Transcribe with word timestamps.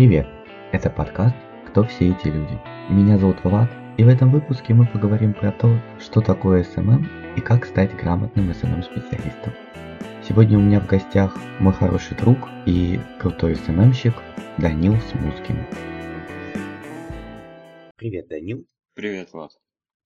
Привет! 0.00 0.26
Это 0.72 0.88
подкаст 0.88 1.36
«Кто 1.68 1.84
все 1.84 2.12
эти 2.12 2.28
люди?». 2.28 2.58
Меня 2.88 3.18
зовут 3.18 3.44
Влад, 3.44 3.68
и 3.98 4.02
в 4.02 4.08
этом 4.08 4.32
выпуске 4.32 4.72
мы 4.72 4.86
поговорим 4.86 5.34
про 5.34 5.52
то, 5.52 5.78
что 5.98 6.22
такое 6.22 6.64
SMM 6.64 7.06
и 7.36 7.42
как 7.42 7.66
стать 7.66 7.94
грамотным 7.94 8.50
SMM-специалистом. 8.54 9.52
Сегодня 10.26 10.56
у 10.56 10.62
меня 10.62 10.80
в 10.80 10.86
гостях 10.86 11.36
мой 11.60 11.74
хороший 11.74 12.16
друг 12.16 12.38
и 12.64 12.98
крутой 13.20 13.56
SMM 13.56 13.75
щик 13.75 14.14
Данил 14.56 14.94
Смускин. 15.00 15.66
Привет, 17.96 18.26
Данил. 18.28 18.66
Привет, 18.94 19.34
Влад. 19.34 19.52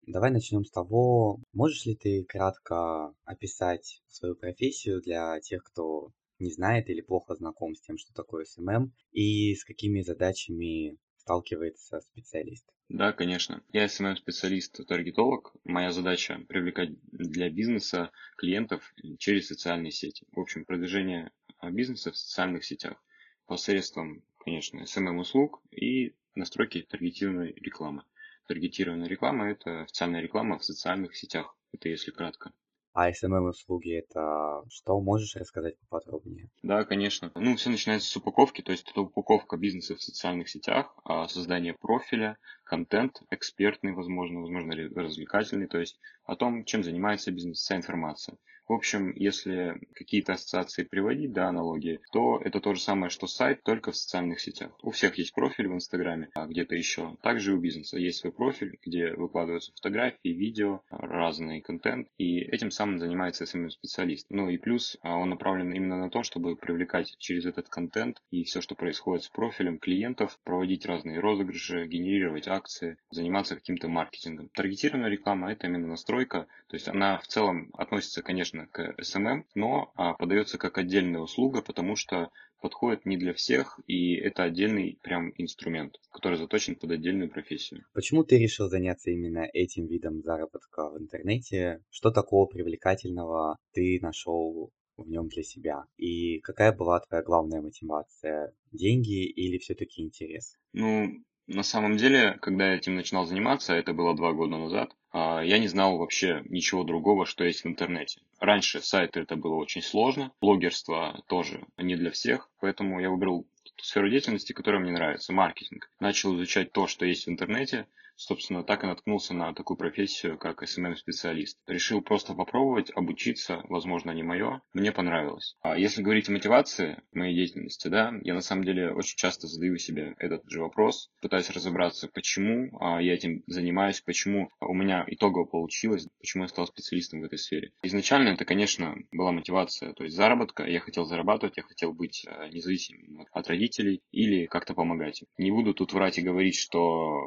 Давай 0.08 0.32
начнем 0.32 0.64
с 0.64 0.72
того, 0.72 1.38
можешь 1.52 1.86
ли 1.86 1.94
ты 1.94 2.24
кратко 2.24 3.14
описать 3.24 4.02
свою 4.08 4.34
профессию 4.34 5.00
для 5.00 5.38
тех, 5.38 5.62
кто 5.62 6.10
не 6.44 6.52
знает 6.52 6.88
или 6.88 7.00
плохо 7.00 7.34
знаком 7.34 7.74
с 7.74 7.80
тем, 7.80 7.96
что 7.98 8.12
такое 8.12 8.44
SMM, 8.44 8.92
и 9.12 9.54
с 9.54 9.64
какими 9.64 10.02
задачами 10.02 10.98
сталкивается 11.16 12.00
специалист? 12.00 12.66
Да, 12.90 13.12
конечно. 13.12 13.64
Я 13.72 13.86
SMM-специалист-таргетолог. 13.86 15.56
Моя 15.64 15.90
задача 15.90 16.38
привлекать 16.48 16.90
для 17.10 17.48
бизнеса 17.48 18.10
клиентов 18.36 18.94
через 19.18 19.48
социальные 19.48 19.90
сети. 19.90 20.26
В 20.32 20.40
общем, 20.40 20.66
продвижение 20.66 21.32
бизнеса 21.70 22.12
в 22.12 22.16
социальных 22.16 22.64
сетях 22.64 23.02
посредством, 23.46 24.22
конечно, 24.38 24.82
SMM-услуг 24.82 25.62
и 25.70 26.14
настройки 26.34 26.82
таргетированной 26.82 27.54
рекламы. 27.54 28.04
Таргетированная 28.48 29.08
реклама– 29.08 29.50
это 29.50 29.82
официальная 29.82 30.20
реклама 30.20 30.58
в 30.58 30.64
социальных 30.64 31.16
сетях. 31.16 31.56
Это 31.72 31.88
если 31.88 32.10
кратко. 32.10 32.52
А 32.94 33.10
SMM-услуги 33.10 33.98
это 33.98 34.62
что? 34.70 35.00
Можешь 35.00 35.34
рассказать 35.34 35.76
поподробнее? 35.80 36.48
Да, 36.62 36.84
конечно. 36.84 37.32
Ну, 37.34 37.56
все 37.56 37.70
начинается 37.70 38.08
с 38.08 38.16
упаковки, 38.16 38.62
то 38.62 38.70
есть 38.70 38.88
это 38.88 39.00
упаковка 39.00 39.56
бизнеса 39.56 39.96
в 39.96 40.02
социальных 40.02 40.48
сетях, 40.48 40.96
а, 41.04 41.26
создание 41.26 41.74
профиля, 41.74 42.38
контент 42.62 43.20
экспертный, 43.30 43.92
возможно, 43.94 44.40
возможно, 44.42 44.74
развлекательный, 44.94 45.66
то 45.66 45.78
есть 45.78 45.98
о 46.24 46.36
том, 46.36 46.64
чем 46.64 46.84
занимается 46.84 47.32
бизнес, 47.32 47.58
вся 47.58 47.76
информация. 47.76 48.38
В 48.66 48.72
общем, 48.72 49.12
если 49.14 49.78
какие-то 49.94 50.32
ассоциации 50.32 50.84
приводить, 50.84 51.32
да, 51.32 51.48
аналогии, 51.48 52.00
то 52.12 52.40
это 52.42 52.60
то 52.60 52.74
же 52.74 52.80
самое, 52.80 53.10
что 53.10 53.26
сайт, 53.26 53.62
только 53.62 53.92
в 53.92 53.96
социальных 53.96 54.40
сетях. 54.40 54.72
У 54.82 54.90
всех 54.90 55.18
есть 55.18 55.34
профиль 55.34 55.68
в 55.68 55.74
Инстаграме, 55.74 56.30
а 56.34 56.46
где-то 56.46 56.74
еще. 56.74 57.16
Также 57.22 57.52
у 57.52 57.58
бизнеса 57.58 57.98
есть 57.98 58.20
свой 58.20 58.32
профиль, 58.32 58.78
где 58.82 59.12
выкладываются 59.12 59.72
фотографии, 59.72 60.28
видео, 60.28 60.80
разный 60.88 61.60
контент, 61.60 62.08
и 62.16 62.38
этим 62.38 62.70
самым 62.70 62.98
занимается 62.98 63.44
SMM-специалист. 63.44 64.26
Ну 64.30 64.48
и 64.48 64.56
плюс 64.56 64.96
а, 65.02 65.18
он 65.18 65.30
направлен 65.30 65.72
именно 65.72 65.98
на 65.98 66.08
то, 66.08 66.22
чтобы 66.22 66.56
привлекать 66.56 67.14
через 67.18 67.44
этот 67.44 67.68
контент 67.68 68.22
и 68.30 68.44
все, 68.44 68.62
что 68.62 68.74
происходит 68.74 69.24
с 69.24 69.28
профилем 69.28 69.78
клиентов, 69.78 70.38
проводить 70.42 70.86
разные 70.86 71.20
розыгрыши, 71.20 71.86
генерировать 71.86 72.48
акции, 72.48 72.96
заниматься 73.10 73.56
каким-то 73.56 73.88
маркетингом. 73.88 74.48
Таргетированная 74.54 75.10
реклама– 75.10 75.52
это 75.52 75.66
именно 75.66 75.88
настройка, 75.88 76.46
то 76.68 76.76
есть 76.76 76.88
она 76.88 77.18
в 77.18 77.26
целом 77.26 77.70
относится, 77.74 78.22
конечно, 78.22 78.53
конечно, 78.54 78.66
к 78.66 78.94
SMM, 79.00 79.44
но 79.54 79.92
а, 79.96 80.14
подается 80.14 80.58
как 80.58 80.78
отдельная 80.78 81.20
услуга, 81.20 81.62
потому 81.62 81.96
что 81.96 82.30
подходит 82.60 83.04
не 83.04 83.16
для 83.16 83.34
всех, 83.34 83.78
и 83.86 84.14
это 84.14 84.44
отдельный 84.44 84.98
прям 85.02 85.32
инструмент, 85.36 85.96
который 86.10 86.38
заточен 86.38 86.76
под 86.76 86.92
отдельную 86.92 87.30
профессию. 87.30 87.84
Почему 87.92 88.24
ты 88.24 88.38
решил 88.38 88.68
заняться 88.68 89.10
именно 89.10 89.46
этим 89.52 89.86
видом 89.86 90.22
заработка 90.22 90.88
в 90.90 90.98
интернете? 90.98 91.82
Что 91.90 92.10
такого 92.10 92.46
привлекательного 92.46 93.58
ты 93.72 93.98
нашел 94.00 94.70
в 94.96 95.08
нем 95.08 95.28
для 95.28 95.42
себя? 95.42 95.84
И 95.98 96.40
какая 96.40 96.72
была 96.72 97.00
твоя 97.00 97.22
главная 97.22 97.60
мотивация? 97.60 98.54
Деньги 98.72 99.26
или 99.26 99.58
все-таки 99.58 100.02
интерес? 100.02 100.56
Ну, 100.72 101.10
на 101.46 101.62
самом 101.62 101.96
деле, 101.96 102.38
когда 102.40 102.68
я 102.68 102.76
этим 102.76 102.94
начинал 102.94 103.26
заниматься, 103.26 103.74
это 103.74 103.92
было 103.92 104.16
два 104.16 104.32
года 104.32 104.56
назад, 104.56 104.94
а, 105.10 105.42
я 105.42 105.58
не 105.58 105.68
знал 105.68 105.98
вообще 105.98 106.42
ничего 106.48 106.84
другого, 106.84 107.26
что 107.26 107.44
есть 107.44 107.64
в 107.64 107.68
интернете. 107.68 108.20
Раньше 108.40 108.80
сайты 108.80 109.20
это 109.20 109.36
было 109.36 109.54
очень 109.56 109.82
сложно, 109.82 110.32
блогерство 110.40 111.22
тоже 111.28 111.64
не 111.76 111.96
для 111.96 112.10
всех, 112.10 112.48
поэтому 112.60 113.00
я 113.00 113.10
выбрал 113.10 113.46
сферу 113.80 114.08
деятельности, 114.08 114.52
которая 114.52 114.80
мне 114.80 114.92
нравится, 114.92 115.32
маркетинг. 115.32 115.90
Начал 116.00 116.34
изучать 116.36 116.72
то, 116.72 116.86
что 116.86 117.04
есть 117.04 117.26
в 117.26 117.30
интернете, 117.30 117.86
Собственно, 118.16 118.62
так 118.62 118.84
и 118.84 118.86
наткнулся 118.86 119.34
на 119.34 119.52
такую 119.54 119.76
профессию, 119.76 120.38
как 120.38 120.62
SMM-специалист. 120.62 121.58
Решил 121.66 122.00
просто 122.00 122.34
попробовать, 122.34 122.90
обучиться, 122.94 123.62
возможно, 123.68 124.10
не 124.12 124.22
мое. 124.22 124.62
Мне 124.72 124.92
понравилось. 124.92 125.56
А 125.60 125.76
если 125.76 126.02
говорить 126.02 126.28
о 126.28 126.32
мотивации 126.32 127.02
моей 127.12 127.34
деятельности, 127.34 127.88
да, 127.88 128.12
я 128.22 128.34
на 128.34 128.40
самом 128.40 128.64
деле 128.64 128.92
очень 128.92 129.16
часто 129.16 129.46
задаю 129.46 129.78
себе 129.78 130.14
этот 130.18 130.48
же 130.48 130.60
вопрос, 130.60 131.10
пытаюсь 131.20 131.50
разобраться, 131.50 132.08
почему 132.08 132.76
а, 132.80 133.00
я 133.02 133.14
этим 133.14 133.42
занимаюсь, 133.46 134.00
почему 134.00 134.50
у 134.60 134.74
меня 134.74 135.04
итогово 135.06 135.44
получилось, 135.44 136.06
почему 136.18 136.44
я 136.44 136.48
стал 136.48 136.66
специалистом 136.66 137.20
в 137.20 137.24
этой 137.24 137.38
сфере. 137.38 137.72
Изначально 137.82 138.30
это, 138.30 138.44
конечно, 138.44 138.94
была 139.12 139.32
мотивация, 139.32 139.92
то 139.92 140.04
есть 140.04 140.16
заработка. 140.16 140.64
Я 140.64 140.80
хотел 140.80 141.04
зарабатывать, 141.04 141.56
я 141.56 141.62
хотел 141.62 141.92
быть 141.92 142.24
а, 142.28 142.48
независимым 142.48 143.26
от 143.32 143.48
родителей 143.48 144.02
или 144.12 144.46
как-то 144.46 144.74
помогать. 144.74 145.24
Не 145.38 145.50
буду 145.50 145.74
тут 145.74 145.92
врать 145.92 146.18
и 146.18 146.22
говорить, 146.22 146.56
что 146.56 147.24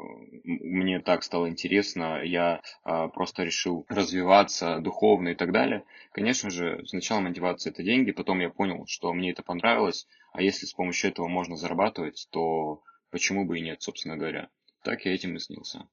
мне 0.78 1.00
так 1.00 1.22
стало 1.22 1.48
интересно, 1.48 2.22
я 2.22 2.62
а, 2.84 3.08
просто 3.08 3.44
решил 3.44 3.84
развиваться 3.88 4.78
духовно 4.80 5.28
и 5.30 5.34
так 5.34 5.52
далее. 5.52 5.84
Конечно 6.12 6.50
же, 6.50 6.84
сначала 6.86 7.20
мотивация 7.20 7.72
это 7.72 7.82
деньги, 7.82 8.12
потом 8.12 8.40
я 8.40 8.50
понял, 8.50 8.86
что 8.86 9.12
мне 9.12 9.30
это 9.32 9.42
понравилось, 9.42 10.06
а 10.32 10.42
если 10.42 10.66
с 10.66 10.72
помощью 10.72 11.10
этого 11.10 11.28
можно 11.28 11.56
зарабатывать, 11.56 12.28
то 12.30 12.82
почему 13.10 13.44
бы 13.44 13.58
и 13.58 13.62
нет, 13.62 13.82
собственно 13.82 14.16
говоря. 14.16 14.50
Так 14.82 15.04
я 15.04 15.14
этим 15.14 15.36
и 15.36 15.38
снился. 15.38 15.88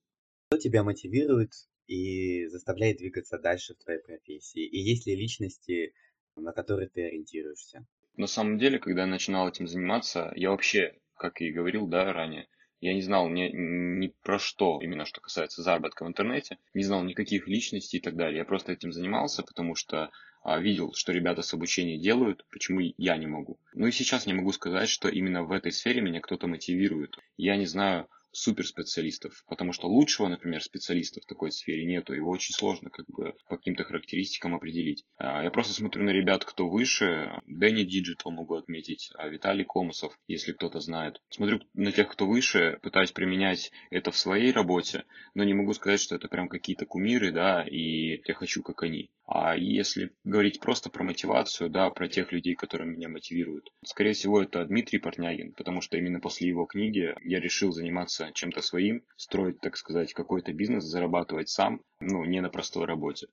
Что 0.50 0.60
тебя 0.60 0.84
мотивирует 0.84 1.52
и 1.88 2.46
заставляет 2.48 2.98
двигаться 2.98 3.38
дальше 3.40 3.74
в 3.74 3.84
твоей 3.84 4.00
профессии? 4.00 4.66
И 4.66 4.78
есть 4.78 5.08
ли 5.08 5.16
личности, 5.16 5.94
на 6.36 6.52
которые 6.52 6.90
ты 6.90 7.08
ориентируешься? 7.08 7.86
На 8.16 8.28
самом 8.28 8.58
деле, 8.58 8.80
когда 8.80 9.02
я 9.02 9.08
начинал 9.08 9.50
этим 9.50 9.68
заниматься, 9.68 10.32
я 10.36 10.52
вообще, 10.52 10.98
как 11.16 11.42
и 11.42 11.52
говорил, 11.52 11.88
да, 11.88 12.14
ранее, 12.14 12.48
я 12.86 12.94
не 12.94 13.02
знал 13.02 13.28
ни, 13.30 13.50
ни 13.52 14.14
про 14.22 14.38
что, 14.38 14.80
именно 14.80 15.06
что 15.06 15.20
касается 15.20 15.64
заработка 15.64 16.06
в 16.06 16.08
интернете, 16.08 16.60
не 16.76 16.84
знал 16.84 17.04
никаких 17.04 17.48
личностей 17.48 17.98
и 17.98 18.00
так 18.00 18.16
далее. 18.16 18.38
Я 18.38 18.46
просто 18.46 18.74
этим 18.74 18.92
занимался, 18.94 19.42
потому 19.42 19.74
что 19.74 20.12
а, 20.44 20.60
видел, 20.60 20.94
что 20.94 21.12
ребята 21.12 21.42
с 21.42 21.52
обучения 21.56 21.98
делают, 21.98 22.46
почему 22.52 22.82
я 22.98 23.18
не 23.18 23.26
могу. 23.26 23.60
Ну 23.74 23.88
и 23.88 23.92
сейчас 23.92 24.28
не 24.28 24.34
могу 24.34 24.52
сказать, 24.52 24.88
что 24.88 25.10
именно 25.10 25.44
в 25.44 25.52
этой 25.52 25.72
сфере 25.72 26.02
меня 26.02 26.22
кто-то 26.22 26.46
мотивирует. 26.46 27.18
Я 27.38 27.58
не 27.58 27.66
знаю, 27.66 28.08
суперспециалистов, 28.36 29.44
потому 29.48 29.72
что 29.72 29.88
лучшего, 29.88 30.28
например, 30.28 30.62
специалиста 30.62 31.22
в 31.22 31.26
такой 31.26 31.52
сфере 31.52 31.86
нету, 31.86 32.14
его 32.14 32.30
очень 32.30 32.54
сложно 32.54 32.90
как 32.90 33.06
бы 33.08 33.34
по 33.48 33.58
каким-то 33.58 33.84
характеристикам 33.84 34.56
определить. 34.56 35.06
А, 35.18 35.44
я 35.44 35.52
просто 35.52 35.74
смотрю 35.74 36.04
на 36.04 36.10
ребят, 36.10 36.44
кто 36.44 36.68
выше, 36.68 37.42
Дэнни 37.48 37.84
Диджитал 37.84 38.32
могу 38.32 38.56
отметить, 38.56 39.12
а 39.16 39.28
Виталий 39.28 39.66
Комусов, 39.66 40.18
если 40.28 40.52
кто-то 40.52 40.80
знает. 40.80 41.22
Смотрю 41.30 41.62
на 41.74 41.92
тех, 41.92 42.10
кто 42.10 42.28
выше, 42.28 42.80
пытаюсь 42.82 43.12
применять 43.12 43.72
это 43.90 44.12
в 44.12 44.18
своей 44.18 44.52
работе, 44.52 45.06
но 45.34 45.44
не 45.44 45.54
могу 45.54 45.74
сказать, 45.74 46.02
что 46.02 46.16
это 46.16 46.28
прям 46.28 46.50
какие-то 46.50 46.86
кумиры, 46.86 47.32
да, 47.32 47.64
и 47.64 48.22
я 48.26 48.34
хочу 48.34 48.62
как 48.64 48.84
они. 48.84 49.10
А 49.28 49.56
если 49.56 50.12
говорить 50.24 50.60
просто 50.60 50.90
про 50.90 51.04
мотивацию, 51.04 51.70
да, 51.70 51.90
про 51.90 52.08
тех 52.08 52.32
людей, 52.32 52.56
которые 52.56 52.90
меня 52.90 53.10
мотивируют, 53.10 53.72
скорее 53.84 54.14
всего, 54.14 54.42
это 54.42 54.64
Дмитрий 54.66 55.00
Портнягин, 55.00 55.54
потому 55.54 55.82
что 55.82 55.98
именно 55.98 56.20
после 56.20 56.48
его 56.48 56.66
книги 56.66 57.16
я 57.24 57.40
решил 57.40 57.72
заниматься 57.72 58.32
чем-то 58.34 58.62
своим, 58.62 59.04
строить, 59.18 59.60
так 59.62 59.78
сказать, 59.78 60.14
какой-то 60.14 60.54
бизнес, 60.54 60.84
зарабатывать 60.84 61.50
сам, 61.50 61.82
ну, 62.00 62.24
не 62.24 62.40
на 62.40 62.50
простой 62.50 62.86
работе. 62.86 63.28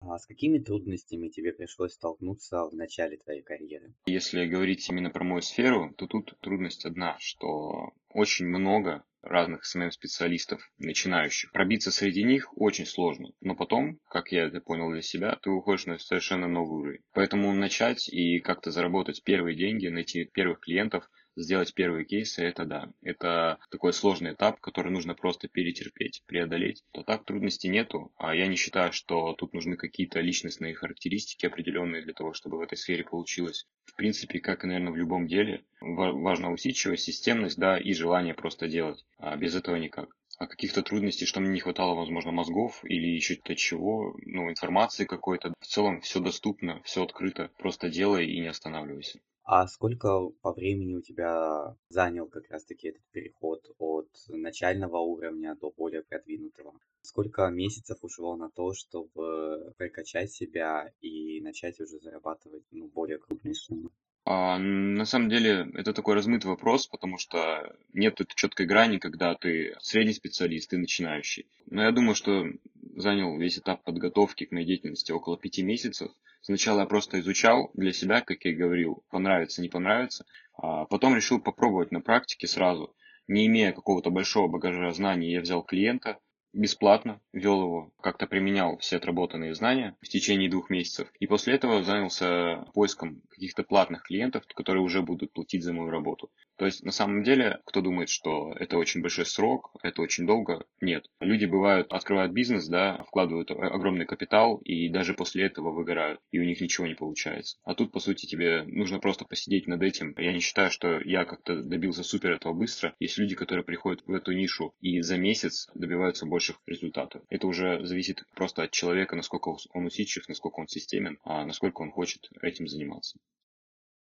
А 0.00 0.18
с 0.18 0.26
какими 0.26 0.58
трудностями 0.58 1.28
тебе 1.28 1.52
пришлось 1.52 1.92
столкнуться 1.92 2.64
в 2.64 2.74
начале 2.74 3.18
твоей 3.18 3.42
карьеры? 3.42 3.94
Если 4.06 4.46
говорить 4.46 4.88
именно 4.88 5.10
про 5.10 5.22
мою 5.22 5.42
сферу, 5.42 5.94
то 5.96 6.06
тут 6.06 6.34
трудность 6.40 6.84
одна, 6.84 7.16
что 7.20 7.92
очень 8.08 8.46
много 8.46 9.04
разных 9.22 9.64
СММ-специалистов, 9.64 10.60
начинающих. 10.78 11.52
Пробиться 11.52 11.90
среди 11.90 12.24
них 12.24 12.56
очень 12.56 12.86
сложно, 12.86 13.30
но 13.40 13.54
потом, 13.54 13.98
как 14.08 14.32
я 14.32 14.44
это 14.44 14.60
понял 14.60 14.90
для 14.90 15.02
себя, 15.02 15.38
ты 15.42 15.50
уходишь 15.50 15.86
на 15.86 15.98
совершенно 15.98 16.48
новый 16.48 16.80
уровень. 16.80 17.02
Поэтому 17.12 17.52
начать 17.54 18.08
и 18.08 18.40
как-то 18.40 18.70
заработать 18.70 19.22
первые 19.24 19.56
деньги, 19.56 19.86
найти 19.88 20.24
первых 20.24 20.60
клиентов– 20.60 21.08
сделать 21.36 21.74
первые 21.74 22.04
кейсы, 22.04 22.42
это 22.42 22.64
да, 22.64 22.90
это 23.02 23.58
такой 23.70 23.92
сложный 23.92 24.32
этап, 24.32 24.60
который 24.60 24.92
нужно 24.92 25.14
просто 25.14 25.48
перетерпеть, 25.48 26.22
преодолеть. 26.26 26.82
То 26.92 27.02
так 27.02 27.24
трудностей 27.24 27.68
нету, 27.68 28.12
а 28.16 28.34
я 28.34 28.46
не 28.46 28.56
считаю, 28.56 28.92
что 28.92 29.32
тут 29.34 29.52
нужны 29.54 29.76
какие-то 29.76 30.20
личностные 30.20 30.74
характеристики 30.74 31.46
определенные 31.46 32.02
для 32.02 32.12
того, 32.12 32.32
чтобы 32.32 32.58
в 32.58 32.62
этой 32.62 32.76
сфере 32.76 33.04
получилось. 33.04 33.66
В 33.84 33.94
принципе, 33.94 34.40
как 34.40 34.64
и, 34.64 34.66
наверное, 34.66 34.92
в 34.92 34.96
любом 34.96 35.26
деле, 35.26 35.64
важна 35.80 36.50
усидчивость, 36.50 37.04
системность, 37.04 37.58
да, 37.58 37.78
и 37.78 37.92
желание 37.92 38.34
просто 38.34 38.68
делать. 38.68 39.04
А 39.18 39.36
без 39.36 39.54
этого 39.54 39.76
никак 39.76 40.08
а 40.42 40.46
каких-то 40.48 40.82
трудностей, 40.82 41.24
что 41.24 41.40
мне 41.40 41.50
не 41.50 41.60
хватало, 41.60 41.94
возможно, 41.94 42.32
мозгов 42.32 42.80
или 42.84 43.06
еще 43.06 43.36
то 43.36 43.54
чего, 43.54 44.16
ну, 44.26 44.50
информации 44.50 45.04
какой-то. 45.04 45.54
В 45.60 45.66
целом 45.66 46.00
все 46.00 46.18
доступно, 46.18 46.82
все 46.82 47.04
открыто, 47.04 47.50
просто 47.58 47.88
делай 47.88 48.26
и 48.26 48.40
не 48.40 48.48
останавливайся. 48.48 49.20
А 49.44 49.66
сколько 49.66 50.28
по 50.40 50.52
времени 50.52 50.94
у 50.94 51.00
тебя 51.02 51.76
занял 51.88 52.28
как 52.28 52.48
раз-таки 52.48 52.88
этот 52.88 53.02
переход 53.10 53.60
от 53.78 54.08
начального 54.28 54.98
уровня 54.98 55.56
до 55.56 55.70
более 55.70 56.02
продвинутого? 56.02 56.74
Сколько 57.02 57.48
месяцев 57.48 57.98
ушло 58.02 58.36
на 58.36 58.50
то, 58.50 58.72
чтобы 58.72 59.74
прокачать 59.76 60.30
себя 60.30 60.92
и 61.00 61.40
начать 61.40 61.80
уже 61.80 61.98
зарабатывать 61.98 62.64
ну, 62.70 62.88
более 62.88 63.18
крупные 63.18 63.54
суммы? 63.54 63.90
А, 64.24 64.56
на 64.58 65.04
самом 65.04 65.28
деле 65.28 65.68
это 65.74 65.92
такой 65.92 66.14
размытый 66.14 66.48
вопрос, 66.48 66.86
потому 66.86 67.18
что 67.18 67.74
нет 67.92 68.20
этой 68.20 68.34
четкой 68.36 68.66
грани, 68.66 68.98
когда 68.98 69.34
ты 69.34 69.74
средний 69.80 70.12
специалист 70.12 70.72
и 70.72 70.76
начинающий. 70.76 71.46
Но 71.66 71.82
я 71.82 71.90
думаю, 71.90 72.14
что 72.14 72.46
занял 72.94 73.36
весь 73.36 73.58
этап 73.58 73.82
подготовки 73.82 74.44
к 74.44 74.52
моей 74.52 74.66
деятельности 74.66 75.10
около 75.10 75.36
пяти 75.36 75.62
месяцев. 75.62 76.12
Сначала 76.40 76.80
я 76.80 76.86
просто 76.86 77.18
изучал 77.20 77.70
для 77.74 77.92
себя, 77.92 78.20
как 78.20 78.44
я 78.44 78.52
и 78.52 78.54
говорил, 78.54 79.04
понравится, 79.10 79.60
не 79.60 79.68
понравится. 79.68 80.24
А 80.54 80.84
потом 80.84 81.16
решил 81.16 81.40
попробовать 81.40 81.90
на 81.90 82.00
практике 82.00 82.46
сразу. 82.46 82.94
Не 83.26 83.46
имея 83.46 83.72
какого-то 83.72 84.10
большого 84.10 84.48
багажа 84.48 84.92
знаний, 84.92 85.32
я 85.32 85.40
взял 85.40 85.62
клиента, 85.62 86.18
бесплатно, 86.52 87.20
вел 87.32 87.62
его, 87.62 87.92
как-то 88.00 88.26
применял 88.26 88.78
все 88.78 88.96
отработанные 88.96 89.54
знания 89.54 89.96
в 90.00 90.08
течение 90.08 90.50
двух 90.50 90.70
месяцев. 90.70 91.08
И 91.18 91.26
после 91.26 91.54
этого 91.54 91.82
занялся 91.82 92.66
поиском 92.74 93.22
каких-то 93.30 93.62
платных 93.62 94.02
клиентов, 94.02 94.44
которые 94.54 94.82
уже 94.82 95.02
будут 95.02 95.32
платить 95.32 95.64
за 95.64 95.72
мою 95.72 95.90
работу. 95.90 96.30
То 96.62 96.66
есть, 96.66 96.84
на 96.84 96.92
самом 96.92 97.24
деле, 97.24 97.60
кто 97.64 97.80
думает, 97.80 98.08
что 98.08 98.52
это 98.52 98.78
очень 98.78 99.02
большой 99.02 99.26
срок, 99.26 99.74
это 99.82 100.00
очень 100.00 100.28
долго, 100.28 100.64
нет. 100.80 101.10
Люди 101.18 101.44
бывают, 101.44 101.92
открывают 101.92 102.30
бизнес, 102.30 102.68
да, 102.68 103.02
вкладывают 103.08 103.50
огромный 103.50 104.06
капитал 104.06 104.58
и 104.58 104.88
даже 104.88 105.14
после 105.14 105.46
этого 105.46 105.72
выгорают, 105.72 106.20
и 106.30 106.38
у 106.38 106.44
них 106.44 106.60
ничего 106.60 106.86
не 106.86 106.94
получается. 106.94 107.56
А 107.64 107.74
тут, 107.74 107.90
по 107.90 107.98
сути, 107.98 108.26
тебе 108.26 108.62
нужно 108.62 109.00
просто 109.00 109.24
посидеть 109.24 109.66
над 109.66 109.82
этим. 109.82 110.14
Я 110.16 110.32
не 110.32 110.38
считаю, 110.38 110.70
что 110.70 111.00
я 111.00 111.24
как-то 111.24 111.64
добился 111.64 112.04
супер 112.04 112.30
этого 112.30 112.52
быстро. 112.52 112.94
Есть 113.00 113.18
люди, 113.18 113.34
которые 113.34 113.64
приходят 113.64 114.04
в 114.06 114.12
эту 114.12 114.30
нишу 114.30 114.72
и 114.80 115.00
за 115.00 115.16
месяц 115.16 115.68
добиваются 115.74 116.26
больших 116.26 116.58
результатов. 116.66 117.24
Это 117.28 117.48
уже 117.48 117.84
зависит 117.84 118.22
просто 118.36 118.62
от 118.62 118.70
человека, 118.70 119.16
насколько 119.16 119.48
он 119.48 119.86
усидчив, 119.86 120.28
насколько 120.28 120.60
он 120.60 120.68
системен, 120.68 121.18
а 121.24 121.44
насколько 121.44 121.80
он 121.80 121.90
хочет 121.90 122.30
этим 122.40 122.68
заниматься. 122.68 123.18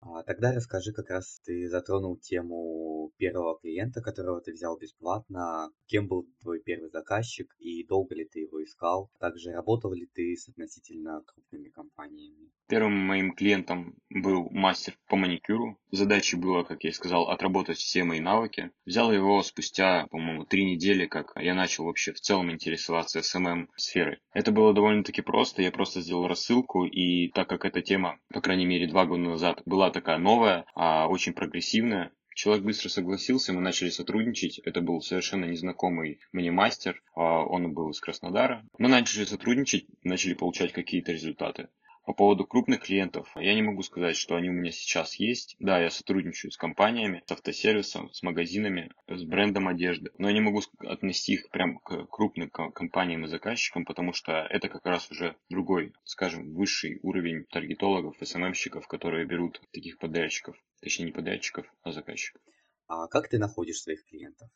А 0.07 0.23
тогда 0.23 0.53
расскажи, 0.53 0.93
как 0.93 1.09
раз 1.09 1.41
ты 1.45 1.69
затронул 1.69 2.17
тему 2.19 2.84
первого 3.17 3.59
клиента, 3.59 4.01
которого 4.01 4.41
ты 4.41 4.53
взял 4.53 4.79
бесплатно. 4.79 5.71
Кем 5.87 6.09
был 6.09 6.27
твой 6.41 6.61
первый 6.61 6.91
заказчик 6.91 7.55
и 7.59 7.87
долго 7.87 8.15
ли 8.15 8.25
ты 8.25 8.41
его 8.41 8.63
искал? 8.63 9.11
Также 9.19 9.53
работал 9.53 9.93
ли 9.93 10.07
ты 10.13 10.37
с 10.37 10.49
относительно 10.49 11.23
крупными 11.27 11.69
компаниями? 11.69 12.51
Первым 12.69 12.95
моим 12.95 13.35
клиентом 13.35 13.95
был 14.09 14.49
мастер 14.51 14.97
по 15.09 15.17
маникюру. 15.17 15.79
Задачей 15.91 16.37
было, 16.37 16.65
как 16.65 16.83
я 16.83 16.91
и 16.91 16.93
сказал, 16.93 17.29
отработать 17.29 17.77
все 17.77 18.05
мои 18.05 18.21
навыки. 18.21 18.71
Взял 18.87 19.13
его 19.13 19.43
спустя, 19.43 20.07
по-моему, 20.11 20.45
три 20.45 20.65
недели, 20.65 21.07
как 21.07 21.33
я 21.37 21.55
начал 21.55 21.85
вообще 21.85 22.13
в 22.13 22.21
целом 22.21 22.51
интересоваться 22.51 23.21
SMM-сферой. 23.21 24.19
Это 24.33 24.51
было 24.51 24.73
довольно-таки 24.73 25.21
просто. 25.21 25.63
Я 25.63 25.71
просто 25.71 26.01
сделал 26.01 26.27
рассылку, 26.27 26.85
и 26.87 27.29
так 27.29 27.49
как 27.49 27.65
эта 27.65 27.83
тема, 27.83 28.19
по 28.33 28.41
крайней 28.41 28.67
мере, 28.67 28.89
два 28.89 29.05
года 29.05 29.23
назад 29.23 29.63
была 29.67 29.91
такая 29.91 30.19
новая, 30.19 30.65
а 30.75 31.07
очень 31.09 31.35
прогрессивная, 31.35 32.13
Человек 32.35 32.65
быстро 32.65 32.89
согласился, 32.89 33.53
мы 33.53 33.61
начали 33.61 33.91
сотрудничать. 33.91 34.59
Это 34.59 34.81
был 34.81 35.01
совершенно 35.01 35.45
незнакомый 35.45 36.19
мне 36.33 36.51
мастер, 36.51 37.01
а 37.15 37.45
он 37.45 37.73
был 37.73 37.91
из 37.91 38.01
Краснодара. 38.01 38.67
Мы 38.77 38.89
начали 38.89 39.25
сотрудничать, 39.25 39.87
начали 40.03 40.35
получать 40.35 40.73
какие-то 40.73 41.13
результаты. 41.13 41.69
По 42.05 42.13
поводу 42.13 42.47
крупных 42.47 42.83
клиентов, 42.83 43.33
я 43.35 43.55
не 43.55 43.63
могу 43.63 43.83
сказать, 43.83 44.17
что 44.17 44.37
они 44.37 44.51
у 44.51 44.53
меня 44.53 44.71
сейчас 44.73 45.15
есть. 45.15 45.57
Да, 45.59 45.81
я 45.81 45.89
сотрудничаю 45.89 46.51
с 46.51 46.59
компаниями, 46.59 47.23
с 47.27 47.33
автосервисом, 47.33 48.13
с 48.13 48.23
магазинами, 48.23 48.93
с 49.09 49.25
брендом 49.25 49.69
одежды, 49.69 50.11
но 50.19 50.29
я 50.29 50.35
не 50.35 50.43
могу 50.43 50.61
отнести 50.81 51.33
их 51.33 51.49
прям 51.49 51.79
к 51.79 52.05
крупным 52.07 52.51
компаниям 52.51 53.25
и 53.25 53.29
заказчикам, 53.29 53.87
потому 53.87 54.13
что 54.13 54.33
это 54.33 54.69
как 54.69 54.85
раз 54.85 55.11
уже 55.11 55.37
другой, 55.49 55.95
скажем, 56.05 56.53
высший 56.55 57.01
уровень 57.03 57.47
таргетологов, 57.47 58.17
СММщиков, 58.21 58.87
которые 58.87 59.25
берут 59.25 59.63
таких 59.73 59.99
подрядчиков, 59.99 60.57
точнее 60.83 61.07
не 61.07 61.13
подрядчиков, 61.13 61.67
а 61.83 61.93
заказчиков. 61.93 62.43
А 62.87 63.07
как 63.07 63.29
ты 63.29 63.39
находишь 63.39 63.81
своих 63.81 64.05
клиентов? 64.05 64.51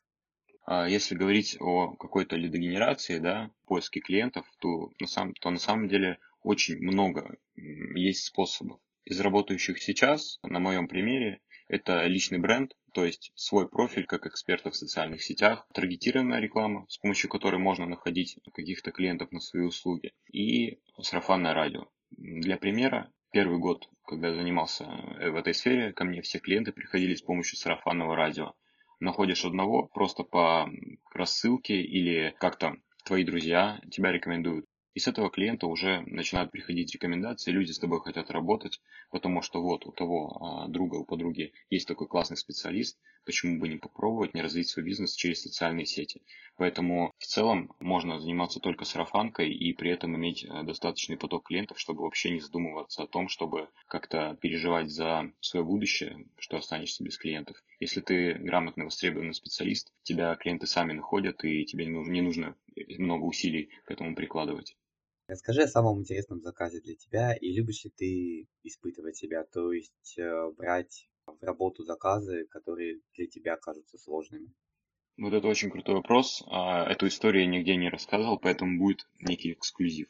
А 0.67 0.87
если 0.87 1.15
говорить 1.15 1.57
о 1.61 1.97
какой-то 1.97 2.37
лидогенерации, 2.37 3.19
да, 3.21 3.51
поиске 3.65 4.01
клиентов, 4.01 4.45
то 4.61 4.91
на, 5.01 5.07
самом, 5.07 5.33
то 5.33 5.49
на 5.49 5.59
самом 5.59 5.89
деле 5.89 6.19
очень 6.43 6.79
много 6.79 7.39
есть 7.57 8.25
способов. 8.25 8.81
Из 9.05 9.21
работающих 9.21 9.83
сейчас, 9.83 10.39
на 10.43 10.59
моем 10.59 10.87
примере, 10.87 11.41
это 11.69 12.05
личный 12.07 12.39
бренд, 12.39 12.75
то 12.93 13.05
есть 13.05 13.33
свой 13.35 13.69
профиль 13.69 14.07
как 14.07 14.27
эксперта 14.27 14.71
в 14.71 14.77
социальных 14.77 15.23
сетях, 15.23 15.67
таргетированная 15.73 16.41
реклама, 16.41 16.87
с 16.89 16.99
помощью 16.99 17.31
которой 17.31 17.59
можно 17.59 17.87
находить 17.87 18.39
каких-то 18.53 18.91
клиентов 18.91 19.33
на 19.33 19.41
свои 19.41 19.63
услуги, 19.63 20.13
и 20.33 20.79
сарафанное 21.01 21.55
радио. 21.55 21.89
Для 22.11 22.57
примера, 22.57 23.13
первый 23.33 23.59
год, 23.59 23.89
когда 24.07 24.29
я 24.29 24.35
занимался 24.35 24.85
э, 24.85 25.31
в 25.31 25.37
этой 25.37 25.55
сфере, 25.55 25.93
ко 25.93 26.05
мне 26.05 26.23
все 26.23 26.39
клиенты 26.39 26.73
приходили 26.73 27.15
с 27.15 27.23
помощью 27.23 27.59
сарафанного 27.59 28.17
радио. 28.17 28.55
Находишь 29.01 29.45
одного 29.45 29.87
просто 29.87 30.25
по 30.25 30.69
рассылке 31.13 31.81
или 31.81 32.35
как-то 32.41 32.77
твои 33.05 33.25
друзья 33.25 33.81
тебя 33.91 34.11
рекомендуют. 34.11 34.67
И 34.99 35.01
с 35.01 35.07
этого 35.07 35.31
клиента 35.31 35.69
уже 35.69 36.01
начинают 36.09 36.51
приходить 36.51 36.93
рекомендации, 36.93 37.53
люди 37.53 37.71
с 37.71 37.79
тобой 37.79 38.01
хотят 38.01 38.33
работать, 38.33 38.81
потому 39.13 39.43
что 39.43 39.63
вот 39.63 39.87
у 39.87 39.93
того 39.93 40.39
а, 40.41 40.67
друга, 40.67 40.97
у 40.97 41.05
подруги 41.05 41.53
есть 41.71 41.87
такой 41.87 42.09
классный 42.09 42.37
специалист, 42.37 42.99
почему 43.25 43.61
бы 43.61 43.69
не 43.69 43.77
попробовать, 43.77 44.35
не 44.35 44.43
развить 44.43 44.69
свой 44.69 44.85
бизнес 44.85 45.15
через 45.15 45.43
социальные 45.43 45.87
сети. 45.87 46.25
Поэтому 46.57 47.13
в 47.19 47.27
целом 47.27 47.71
можно 47.79 48.19
заниматься 48.19 48.59
только 48.59 48.85
сарафанкой 48.85 49.53
и 49.53 49.73
при 49.73 49.93
этом 49.93 50.17
иметь 50.17 50.45
а, 50.49 50.65
достаточный 50.65 51.17
поток 51.17 51.47
клиентов, 51.47 51.79
чтобы 51.79 52.03
вообще 52.03 52.31
не 52.31 52.41
задумываться 52.41 53.05
о 53.05 53.07
том, 53.07 53.29
чтобы 53.29 53.69
как-то 53.87 54.37
переживать 54.41 54.91
за 54.91 55.31
свое 55.39 55.65
будущее, 55.65 56.27
что 56.41 56.57
останешься 56.57 57.05
без 57.05 57.19
клиентов. 57.19 57.57
Если 57.79 58.01
ты 58.01 58.35
грамотный, 58.35 58.87
востребованный 58.87 59.35
специалист, 59.35 59.93
тебя 60.03 60.35
клиенты 60.35 60.67
сами 60.67 60.93
находят, 60.93 61.45
и 61.45 61.65
тебе 61.67 61.87
не 61.87 62.21
нужно 62.21 62.57
много 62.99 63.23
усилий 63.27 63.71
к 63.85 63.93
этому 63.93 64.17
прикладывать. 64.17 64.77
Расскажи 65.29 65.61
о 65.65 65.69
самом 65.69 66.01
интересном 66.01 66.41
заказе 66.41 66.81
для 66.81 66.95
тебя 66.95 67.35
и 67.35 67.53
любишь 67.53 67.85
ли 67.85 67.91
ты 67.91 68.49
испытывать 68.63 69.15
себя, 69.19 69.45
то 69.45 69.73
есть 69.75 70.19
э, 70.19 70.51
брать 70.57 71.07
в 71.27 71.45
работу 71.45 71.85
заказы, 71.85 72.47
которые 72.47 73.01
для 73.15 73.27
тебя 73.27 73.59
кажутся 73.59 73.99
сложными? 73.99 74.51
Вот 75.19 75.35
это 75.35 75.47
очень 75.47 75.71
крутой 75.71 75.97
вопрос. 75.97 76.43
А, 76.47 76.91
эту 76.91 77.09
историю 77.09 77.45
я 77.45 77.51
нигде 77.51 77.77
не 77.77 77.91
рассказывал, 77.91 78.39
поэтому 78.39 78.79
будет 78.79 79.07
некий 79.21 79.53
эксклюзив. 79.53 80.09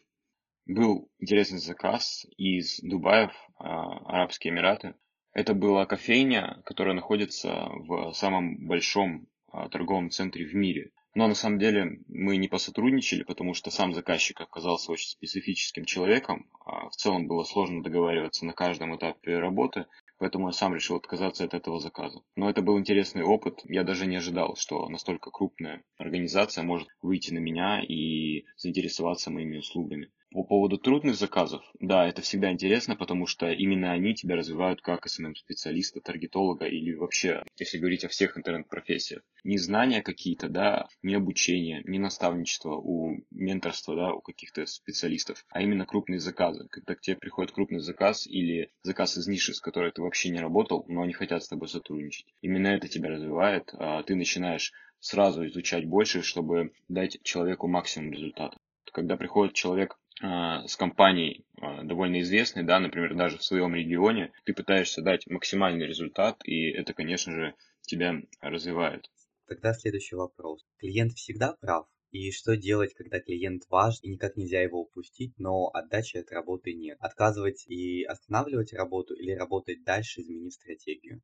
Был 0.67 1.11
интересный 1.19 1.59
заказ 1.59 2.25
из 2.37 2.79
Дубаев, 2.81 3.33
а, 3.57 3.99
Арабские 4.19 4.53
Эмираты. 4.53 4.95
Это 5.33 5.53
была 5.53 5.85
кофейня, 5.87 6.63
которая 6.65 6.95
находится 6.95 7.69
в 7.71 8.13
самом 8.13 8.69
большом 8.69 9.27
а, 9.51 9.69
торговом 9.69 10.11
центре 10.11 10.45
в 10.45 10.55
мире. 10.55 10.93
Но 11.19 11.27
на 11.27 11.35
самом 11.35 11.59
деле 11.59 11.99
мы 12.07 12.37
не 12.37 12.47
посотрудничали, 12.47 13.25
потому 13.25 13.53
что 13.53 13.73
сам 13.73 13.93
заказчик 13.93 14.41
оказался 14.41 14.93
очень 14.93 15.09
специфическим 15.09 15.85
человеком. 15.85 16.49
А 16.65 16.91
в 16.91 16.95
целом 16.95 17.27
было 17.27 17.43
сложно 17.43 17.83
договариваться 17.83 18.47
на 18.47 18.53
каждом 18.53 18.95
этапе 18.95 19.37
работы, 19.41 19.87
поэтому 20.21 20.47
я 20.47 20.53
сам 20.53 20.77
решил 20.77 20.95
отказаться 20.95 21.43
от 21.43 21.55
этого 21.55 21.81
заказа. 21.81 22.21
Но 22.37 22.49
это 22.49 22.63
был 22.63 22.79
интересный 22.79 23.25
опыт. 23.25 23.63
Я 23.65 23.83
даже 23.83 24.07
не 24.07 24.15
ожидал, 24.15 24.55
что 24.55 24.89
настолько 24.89 25.33
крупная 25.33 25.83
организация 25.97 26.63
может 26.63 26.87
выйти 27.03 27.33
на 27.33 27.39
меня 27.39 27.83
и 27.83 28.45
заинтересоваться 28.57 29.33
моими 29.33 29.57
услугами. 29.57 30.13
По 30.31 30.45
поводу 30.45 30.77
трудных 30.77 31.17
заказов, 31.17 31.65
да, 31.81 32.07
это 32.07 32.21
всегда 32.21 32.53
интересно, 32.53 32.97
потому 32.97 33.27
что 33.27 33.51
именно 33.51 33.93
они 33.93 34.15
тебя 34.15 34.37
развивают 34.37 34.83
как 34.83 35.07
SMM-специалиста, 35.07 36.03
таргетолога 36.03 36.67
или 36.67 36.93
вообще, 36.93 37.43
если 37.57 37.79
говорить 37.79 38.05
о 38.05 38.09
всех 38.09 38.37
интернет-профессиях. 38.37 39.23
Не 39.43 39.57
знания 39.57 40.03
какие-то, 40.03 40.51
да, 40.51 40.87
не 41.03 41.15
обучение, 41.15 41.83
не 41.87 41.99
наставничество 41.99 42.77
у 42.77 43.17
менторства, 43.31 43.97
да, 43.97 44.13
у 44.13 44.21
каких-то 44.21 44.67
специалистов, 44.67 45.47
а 45.49 45.63
именно 45.63 45.87
крупные 45.87 46.21
заказы. 46.21 46.69
Когда 46.69 46.95
к 46.95 47.01
тебе 47.01 47.17
приходит 47.17 47.53
крупный 47.53 47.81
заказ 47.81 48.27
или 48.27 48.71
заказ 48.83 49.17
из 49.17 49.29
ниши, 49.29 49.55
с 49.55 49.61
которой 49.61 49.93
ты 49.93 50.03
вообще 50.03 50.29
не 50.29 50.41
работал, 50.41 50.85
но 50.89 51.03
они 51.03 51.15
хотят 51.15 51.43
с 51.43 51.49
тобой 51.49 51.69
сотрудничать. 51.69 52.27
Именно 52.43 52.69
это 52.69 52.87
тебя 52.87 53.09
развивает, 53.09 53.71
а 53.79 54.03
ты 54.03 54.15
начинаешь 54.15 54.75
сразу 55.01 55.47
изучать 55.47 55.87
больше, 55.87 56.21
чтобы 56.21 56.73
дать 56.89 57.23
человеку 57.23 57.67
максимум 57.67 58.13
результата. 58.13 58.59
Когда 58.93 59.17
приходит 59.17 59.55
человек 59.55 59.99
с 60.21 60.77
компанией 60.77 61.45
а, 61.61 61.83
довольно 61.85 62.21
известной, 62.21 62.65
да, 62.65 62.81
например, 62.81 63.15
даже 63.15 63.39
в 63.39 63.45
своем 63.45 63.75
регионе, 63.75 64.33
ты 64.45 64.53
пытаешься 64.53 65.03
дать 65.03 65.27
максимальный 65.27 65.87
результат, 65.87 66.41
и 66.45 66.71
это, 66.71 66.93
конечно 66.93 67.33
же, 67.33 67.55
тебя 67.83 68.15
развивает. 68.41 69.11
Тогда 69.47 69.73
следующий 69.73 70.17
вопрос. 70.17 70.65
Клиент 70.79 71.15
всегда 71.15 71.55
прав 71.61 71.87
И 72.11 72.31
что 72.33 72.57
делать, 72.57 72.95
когда 72.95 73.21
клиент 73.21 73.63
важен 73.71 74.01
и 74.03 74.09
никак 74.11 74.37
нельзя 74.37 74.61
его 74.61 74.81
упустить, 74.83 75.39
но 75.39 75.71
отдачи 75.73 76.19
от 76.19 76.31
работы 76.31 76.75
нет? 76.75 76.99
Отказывать 77.01 77.67
и 77.67 78.03
останавливать 78.03 78.73
работу 78.73 79.15
или 79.15 79.33
работать 79.33 79.85
дальше, 79.85 80.21
изменив 80.21 80.53
стратегию? 80.53 81.23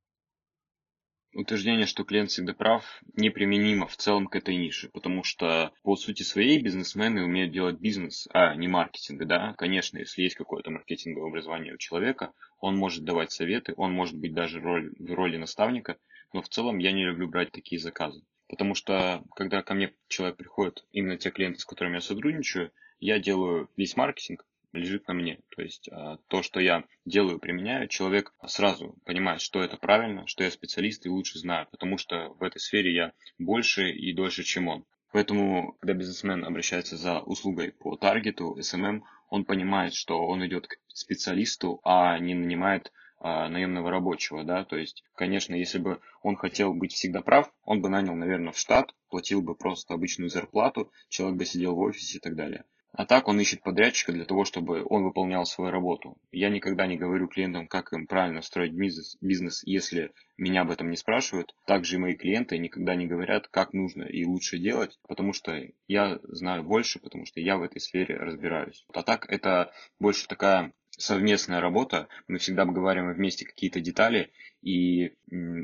Утверждение, 1.34 1.86
что 1.86 2.04
клиент 2.04 2.30
всегда 2.30 2.54
прав, 2.54 3.02
неприменимо 3.16 3.86
в 3.86 3.96
целом 3.96 4.26
к 4.26 4.36
этой 4.36 4.56
нише, 4.56 4.88
потому 4.88 5.24
что 5.24 5.72
по 5.82 5.96
сути 5.96 6.22
своей 6.22 6.60
бизнесмены 6.60 7.24
умеют 7.24 7.52
делать 7.52 7.78
бизнес, 7.78 8.28
а 8.32 8.54
не 8.54 8.68
маркетинг, 8.68 9.24
да. 9.24 9.54
Конечно, 9.58 9.98
если 9.98 10.22
есть 10.22 10.36
какое-то 10.36 10.70
маркетинговое 10.70 11.28
образование 11.28 11.74
у 11.74 11.78
человека, 11.78 12.32
он 12.60 12.76
может 12.76 13.04
давать 13.04 13.32
советы, 13.32 13.74
он 13.76 13.92
может 13.92 14.16
быть 14.16 14.34
даже 14.34 14.60
роль, 14.60 14.92
в 14.98 15.12
роли 15.12 15.36
наставника, 15.36 15.98
но 16.32 16.42
в 16.42 16.48
целом 16.48 16.78
я 16.78 16.92
не 16.92 17.04
люблю 17.04 17.28
брать 17.28 17.52
такие 17.52 17.80
заказы. 17.80 18.22
Потому 18.48 18.74
что, 18.74 19.24
когда 19.34 19.62
ко 19.62 19.74
мне 19.74 19.94
человек 20.08 20.36
приходит, 20.36 20.84
именно 20.92 21.16
те 21.16 21.30
клиенты, 21.30 21.60
с 21.60 21.64
которыми 21.64 21.94
я 21.94 22.00
сотрудничаю, 22.00 22.72
я 23.00 23.18
делаю 23.18 23.70
весь 23.76 23.96
маркетинг, 23.96 24.46
лежит 24.74 25.08
на 25.08 25.14
мне. 25.14 25.40
То 25.54 25.62
есть 25.62 25.88
а, 25.90 26.18
то, 26.28 26.42
что 26.42 26.60
я 26.60 26.84
делаю, 27.04 27.38
применяю, 27.38 27.88
человек 27.88 28.32
сразу 28.46 28.96
понимает, 29.04 29.40
что 29.40 29.62
это 29.62 29.76
правильно, 29.76 30.26
что 30.26 30.44
я 30.44 30.50
специалист 30.50 31.06
и 31.06 31.10
лучше 31.10 31.38
знаю, 31.38 31.66
потому 31.70 31.98
что 31.98 32.34
в 32.34 32.42
этой 32.42 32.58
сфере 32.58 32.94
я 32.94 33.12
больше 33.38 33.90
и 33.90 34.12
дольше, 34.12 34.42
чем 34.42 34.68
он. 34.68 34.84
Поэтому, 35.12 35.76
когда 35.80 35.94
бизнесмен 35.94 36.44
обращается 36.44 36.96
за 36.96 37.20
услугой 37.20 37.72
по 37.72 37.96
таргету, 37.96 38.58
SMM, 38.58 39.02
он 39.30 39.44
понимает, 39.44 39.94
что 39.94 40.26
он 40.26 40.44
идет 40.44 40.66
к 40.66 40.76
специалисту, 40.88 41.80
а 41.84 42.18
не 42.18 42.34
нанимает 42.34 42.92
а, 43.20 43.48
наемного 43.48 43.90
рабочего, 43.90 44.44
да, 44.44 44.64
то 44.64 44.76
есть, 44.76 45.04
конечно, 45.14 45.54
если 45.54 45.78
бы 45.78 46.00
он 46.22 46.36
хотел 46.36 46.74
быть 46.74 46.92
всегда 46.92 47.22
прав, 47.22 47.50
он 47.62 47.80
бы 47.80 47.88
нанял, 47.88 48.14
наверное, 48.14 48.52
в 48.52 48.58
штат, 48.58 48.92
платил 49.08 49.40
бы 49.40 49.54
просто 49.54 49.94
обычную 49.94 50.30
зарплату, 50.30 50.90
человек 51.08 51.38
бы 51.38 51.44
сидел 51.44 51.74
в 51.74 51.78
офисе 51.78 52.18
и 52.18 52.20
так 52.20 52.34
далее. 52.34 52.64
А 52.96 53.06
так 53.06 53.26
он 53.26 53.40
ищет 53.40 53.62
подрядчика 53.62 54.12
для 54.12 54.24
того, 54.24 54.44
чтобы 54.44 54.84
он 54.88 55.02
выполнял 55.02 55.44
свою 55.46 55.72
работу. 55.72 56.16
Я 56.30 56.48
никогда 56.48 56.86
не 56.86 56.96
говорю 56.96 57.26
клиентам, 57.26 57.66
как 57.66 57.92
им 57.92 58.06
правильно 58.06 58.40
строить 58.40 58.72
бизнес, 58.72 59.16
бизнес, 59.20 59.62
если 59.64 60.12
меня 60.36 60.62
об 60.62 60.70
этом 60.70 60.90
не 60.90 60.96
спрашивают. 60.96 61.54
Также 61.66 61.96
и 61.96 61.98
мои 61.98 62.14
клиенты 62.14 62.56
никогда 62.56 62.94
не 62.94 63.06
говорят, 63.06 63.48
как 63.48 63.72
нужно 63.72 64.04
и 64.04 64.24
лучше 64.24 64.58
делать, 64.58 65.00
потому 65.08 65.32
что 65.32 65.60
я 65.88 66.20
знаю 66.22 66.62
больше, 66.62 67.00
потому 67.00 67.26
что 67.26 67.40
я 67.40 67.56
в 67.56 67.62
этой 67.62 67.80
сфере 67.80 68.16
разбираюсь. 68.16 68.86
А 68.92 69.02
так 69.02 69.26
это 69.28 69.72
больше 69.98 70.28
такая 70.28 70.72
совместная 70.90 71.60
работа. 71.60 72.06
Мы 72.28 72.38
всегда 72.38 72.62
обговариваем 72.62 73.14
вместе 73.14 73.44
какие-то 73.44 73.80
детали, 73.80 74.30
и 74.62 75.14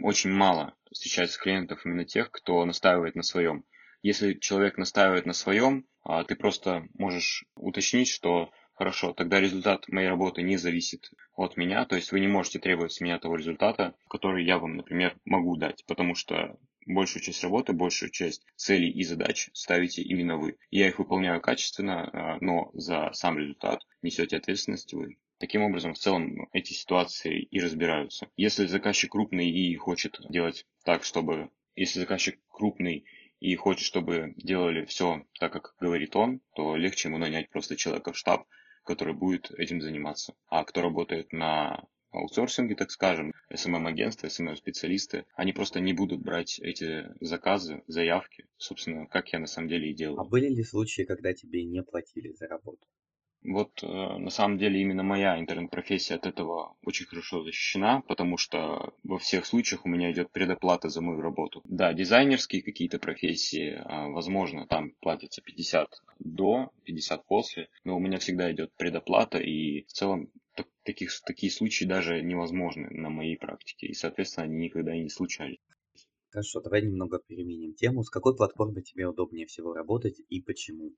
очень 0.02 0.30
мало 0.30 0.75
встречается 0.90 1.38
клиентов 1.38 1.87
именно 1.87 2.04
тех, 2.04 2.32
кто 2.32 2.64
настаивает 2.64 3.14
на 3.14 3.22
своем. 3.22 3.64
Если 4.02 4.35
человек 4.35 4.78
настаивает 4.78 5.26
на 5.26 5.33
своем, 5.33 5.87
а 6.02 6.25
ты 6.25 6.35
просто 6.35 6.88
можешь 6.95 7.45
уточнить, 7.54 8.09
что 8.09 8.50
хорошо, 8.75 9.12
тогда 9.12 9.40
результат 9.40 9.88
моей 9.88 10.09
работы 10.09 10.42
не 10.42 10.57
зависит 10.57 11.11
от 11.37 11.57
меня, 11.57 11.85
то 11.85 11.97
есть 11.97 12.12
вы 12.12 12.21
не 12.21 12.28
можете 12.28 12.59
требовать 12.59 12.92
с 12.92 13.00
меня 13.00 13.19
того 13.19 13.37
результата, 13.37 13.95
который 14.09 14.45
я 14.45 14.59
вам, 14.59 14.76
например, 14.76 15.16
могу 15.25 15.57
дать, 15.57 15.85
потому 15.87 16.14
что 16.14 16.59
большую 16.87 17.23
часть 17.23 17.42
работы, 17.42 17.73
большую 17.73 18.11
часть 18.11 18.47
целей 18.57 18.90
и 18.90 19.02
задач 19.04 19.50
ставите 19.52 20.02
именно 20.02 20.38
вы. 20.38 20.57
Я 20.71 20.88
их 20.88 20.99
выполняю 20.99 21.40
качественно, 21.40 22.09
а, 22.12 22.38
но 22.40 22.71
за 22.73 23.11
сам 23.12 23.38
результат 23.38 23.87
несете 24.02 24.37
ответственность 24.37 24.95
вы. 24.95 25.19
Таким 25.38 25.62
образом, 25.62 25.95
в 25.95 25.99
целом 25.99 26.49
эти 26.52 26.73
ситуации 26.73 27.42
и 27.42 27.61
разбираются. 27.61 28.28
Если 28.37 28.66
заказчик 28.66 29.12
крупный 29.12 29.50
и 29.50 29.75
хочет 29.76 30.21
делать 30.28 30.66
так, 30.85 31.04
чтобы... 31.04 31.50
Если 31.76 32.00
заказчик 32.00 32.38
крупный 32.49 33.07
и 33.40 33.56
хочет, 33.56 33.85
чтобы 33.85 34.35
делали 34.37 34.85
все 34.85 35.25
так, 35.38 35.52
как 35.52 35.75
говорит 35.80 36.14
он, 36.14 36.40
то 36.54 36.76
легче 36.76 37.09
ему 37.09 37.18
нанять 37.18 37.50
просто 37.50 37.76
человека 37.76 38.12
в 38.12 38.16
штаб, 38.16 38.47
который 38.85 39.14
будет 39.14 39.50
этим 39.52 39.80
заниматься. 39.80 40.35
А 40.49 40.64
кто 40.64 40.82
работает 40.82 41.32
на 41.32 41.88
аутсорсинге, 42.12 42.75
так 42.75 42.90
скажем, 42.90 43.32
SMM-агентства, 43.52 44.26
SMM-специалисты, 44.26 45.26
они 45.35 45.52
просто 45.52 45.80
не 45.80 45.92
будут 45.92 46.20
брать 46.20 46.59
эти 46.59 47.06
заказы, 47.20 47.82
заявки, 47.87 48.47
собственно, 48.56 49.06
как 49.06 49.32
я 49.32 49.38
на 49.38 49.47
самом 49.47 49.68
деле 49.68 49.90
и 49.90 49.94
делаю. 49.94 50.20
А 50.20 50.25
были 50.25 50.49
ли 50.49 50.62
случаи, 50.62 51.02
когда 51.02 51.32
тебе 51.32 51.64
не 51.64 51.82
платили 51.82 52.32
за 52.32 52.47
работу? 52.47 52.87
Вот 53.42 53.82
э, 53.82 53.87
на 53.87 54.30
самом 54.30 54.59
деле 54.59 54.80
именно 54.80 55.02
моя 55.02 55.38
интернет-профессия 55.38 56.16
от 56.16 56.26
этого 56.26 56.76
очень 56.82 57.06
хорошо 57.06 57.42
защищена, 57.42 58.02
потому 58.02 58.37
что 58.37 58.94
во 59.02 59.18
всех 59.18 59.47
случаях 59.47 59.87
у 59.87 59.88
меня 59.88 60.12
идет 60.12 60.30
предоплата 60.30 60.90
за 60.90 61.00
мою 61.00 61.20
работу. 61.23 61.62
Да, 61.64 61.94
дизайнерские 61.94 62.62
какие-то 62.62 62.99
профессии, 62.99 63.70
э, 63.70 64.12
возможно, 64.12 64.66
там 64.66 64.92
платится 65.00 65.40
50 65.40 65.88
до, 66.18 66.70
50 66.85 67.26
после, 67.26 67.68
но 67.85 67.97
у 67.97 68.00
меня 68.00 68.18
всегда 68.18 68.52
идет 68.52 68.75
предоплата, 68.76 69.38
и 69.38 69.85
в 69.85 69.92
целом 69.92 70.30
таких, 70.85 71.11
такие 71.25 71.50
случаи 71.50 71.85
даже 71.85 72.20
невозможны 72.23 72.90
на 72.90 73.09
моей 73.09 73.37
практике, 73.38 73.87
и, 73.87 73.94
соответственно, 73.94 74.44
они 74.44 74.59
никогда 74.59 74.94
и 74.94 75.02
не 75.02 75.09
случались. 75.09 75.59
Хорошо, 76.30 76.61
давай 76.61 76.82
немного 76.82 77.18
переменим 77.26 77.75
тему. 77.75 78.02
С 78.04 78.11
какой 78.11 78.37
платформой 78.37 78.82
тебе 78.82 79.09
удобнее 79.09 79.47
всего 79.47 79.73
работать 79.73 80.20
и 80.28 80.40
почему? 80.40 80.92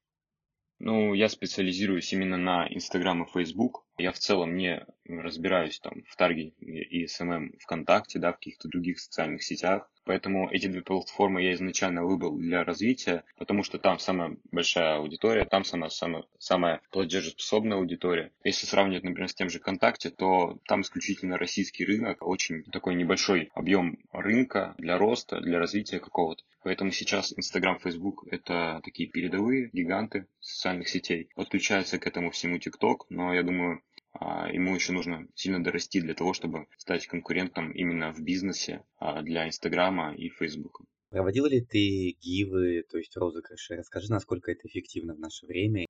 Ну, 0.85 1.15
я 1.15 1.29
специализируюсь 1.29 2.13
именно 2.13 2.37
на 2.37 2.67
Instagram 2.67 3.23
и 3.23 3.31
Facebook. 3.33 3.85
Я 3.99 4.13
в 4.13 4.19
целом 4.19 4.57
не 4.57 4.87
разбираюсь 5.07 5.79
там 5.81 6.05
в 6.09 6.17
таргете 6.17 6.55
и 6.61 7.05
SMM 7.05 7.59
ВКонтакте, 7.61 8.19
да, 8.19 8.33
в 8.33 8.37
каких-то 8.37 8.69
других 8.69 9.01
социальных 9.01 9.43
сетях. 9.43 9.89
Поэтому 10.05 10.51
эти 10.51 10.67
две 10.67 10.83
платформы 10.83 11.43
я 11.43 11.53
изначально 11.55 12.05
выбрал 12.05 12.37
для 12.37 12.65
развития, 12.65 13.23
потому 13.39 13.63
что 13.63 13.79
там 13.79 13.99
самая 13.99 14.37
большая 14.51 14.97
аудитория, 14.97 15.45
там 15.45 15.65
самая, 15.65 15.91
самая, 15.91 16.25
самая 16.39 16.81
платежеспособная 16.91 17.79
аудитория. 17.79 18.33
Если 18.43 18.67
сравнивать, 18.67 19.05
например, 19.05 19.29
с 19.29 19.35
тем 19.35 19.49
же 19.49 19.61
ВКонтакте, 19.61 20.11
то 20.11 20.59
там 20.67 20.81
исключительно 20.81 21.39
российский 21.39 21.85
рынок, 21.85 22.27
очень 22.27 22.65
такой 22.65 22.97
небольшой 22.97 23.51
объем 23.55 23.99
рынка 24.13 24.75
для 24.79 24.99
роста, 24.99 25.41
для 25.41 25.61
развития 25.61 26.01
какого-то. 26.01 26.43
Поэтому 26.65 26.91
сейчас 26.91 27.33
Instagram, 27.37 27.79
Facebook 27.79 28.25
это 28.31 28.81
такие 28.85 29.09
передовые 29.09 29.71
гиганты 29.73 30.27
социальных 30.41 30.89
сетей. 30.89 31.29
Подключается 31.35 31.99
к 31.99 32.07
этому 32.07 32.31
всему 32.31 32.57
TikTok, 32.57 33.07
но 33.09 33.35
я 33.35 33.43
думаю, 33.43 33.83
ему 34.21 34.75
еще 34.75 34.93
нужно 34.93 35.27
сильно 35.35 35.63
дорасти 35.63 36.01
для 36.01 36.15
того, 36.15 36.35
чтобы 36.35 36.67
стать 36.77 37.07
конкурентом 37.07 37.73
именно 37.73 38.13
в 38.13 38.21
бизнесе 38.21 38.85
а, 38.97 39.23
для 39.23 39.47
Инстаграма 39.47 40.15
и 40.15 40.29
Фейсбука. 40.29 40.85
Проводил 41.11 41.47
ли 41.47 41.61
ты 41.61 42.17
гивы, 42.21 42.85
то 42.91 42.99
есть 42.99 43.17
розыгрыши? 43.17 43.77
Расскажи, 43.77 44.11
насколько 44.11 44.51
это 44.51 44.67
эффективно 44.67 45.15
в 45.15 45.19
наше 45.19 45.47
время 45.47 45.87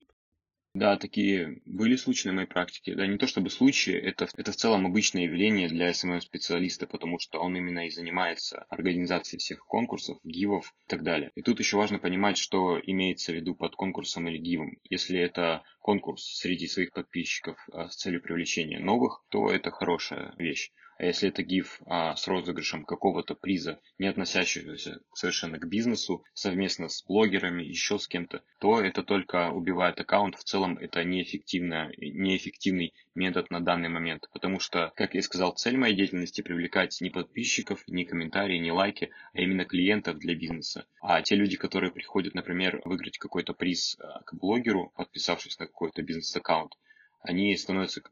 да, 0.75 0.97
такие 0.97 1.61
были 1.67 1.97
случаи 1.97 2.29
на 2.29 2.35
моей 2.35 2.49
практике. 2.49 2.95
Да, 2.95 3.07
не 3.07 3.19
то 3.19 3.27
чтобы 3.27 3.51
случаи, 3.51 3.93
это, 3.93 4.27
это 4.37 4.53
в 4.53 4.57
целом 4.57 4.87
обычное 4.87 5.25
явление 5.25 5.69
для 5.69 5.91
SMM-специалиста, 5.91 6.87
потому 6.87 7.19
что 7.19 7.41
он 7.41 7.55
именно 7.55 7.87
и 7.87 7.91
занимается 7.91 8.65
организацией 8.71 9.39
всех 9.39 9.67
конкурсов, 9.67 10.19
гивов 10.25 10.73
и 10.87 10.89
так 10.89 11.03
далее. 11.03 11.31
И 11.35 11.43
тут 11.43 11.59
еще 11.59 11.77
важно 11.77 11.99
понимать, 11.99 12.39
что 12.39 12.81
имеется 12.83 13.33
в 13.33 13.35
виду 13.35 13.55
под 13.55 13.77
конкурсом 13.77 14.29
или 14.29 14.39
гивом. 14.39 14.79
Если 14.89 15.19
это 15.19 15.63
конкурс 15.81 16.25
среди 16.39 16.67
своих 16.67 16.93
подписчиков 16.93 17.59
а, 17.71 17.91
с 17.91 17.97
целью 17.97 18.23
привлечения 18.23 18.79
новых, 18.79 19.25
то 19.29 19.51
это 19.51 19.71
хорошая 19.71 20.35
вещь. 20.39 20.71
А 20.99 21.05
если 21.05 21.29
это 21.29 21.43
гиф 21.43 21.81
а, 21.87 22.15
с 22.15 22.29
розыгрышем 22.29 22.85
какого-то 22.85 23.35
приза, 23.35 23.81
не 23.99 24.07
относящегося 24.07 25.01
совершенно 25.15 25.59
к 25.59 25.67
бизнесу, 25.67 26.25
совместно 26.35 26.89
с 26.89 27.05
блогерами, 27.05 27.63
еще 27.63 27.99
с 27.99 28.07
кем-то, 28.07 28.43
то 28.61 28.81
это 28.81 29.03
только 29.03 29.51
убивает 29.51 30.01
аккаунт. 30.01 30.37
В 30.37 30.45
целом 30.45 30.79
это 30.79 31.03
неэффективно, 31.05 31.91
неэффективный 31.97 32.95
метод 33.15 33.51
на 33.51 33.61
данный 33.61 33.89
момент. 33.89 34.29
Потому 34.33 34.61
что, 34.61 34.93
как 34.97 35.15
я 35.15 35.23
сказал, 35.23 35.53
цель 35.53 35.77
моей 35.77 35.97
деятельности 35.97 36.41
привлекать 36.41 37.01
не 37.01 37.11
подписчиков, 37.11 37.83
не 37.89 38.05
комментарии, 38.05 38.59
не 38.59 38.71
лайки, 38.71 39.11
а 39.33 39.41
именно 39.41 39.65
клиентов 39.65 40.19
для 40.19 40.35
бизнеса. 40.35 40.87
А 41.01 41.23
те 41.23 41.35
люди, 41.35 41.57
которые 41.57 41.91
приходят, 41.91 42.35
например, 42.35 42.81
выиграть 42.85 43.19
какой-то 43.19 43.55
приз 43.55 43.97
а, 43.99 44.23
к 44.23 44.35
блогеру, 44.35 44.93
подписавшись 44.97 45.59
на 45.59 45.67
какой-то 45.67 46.03
бизнес-аккаунт, 46.03 46.75
они 47.23 47.57
становятся, 47.57 48.03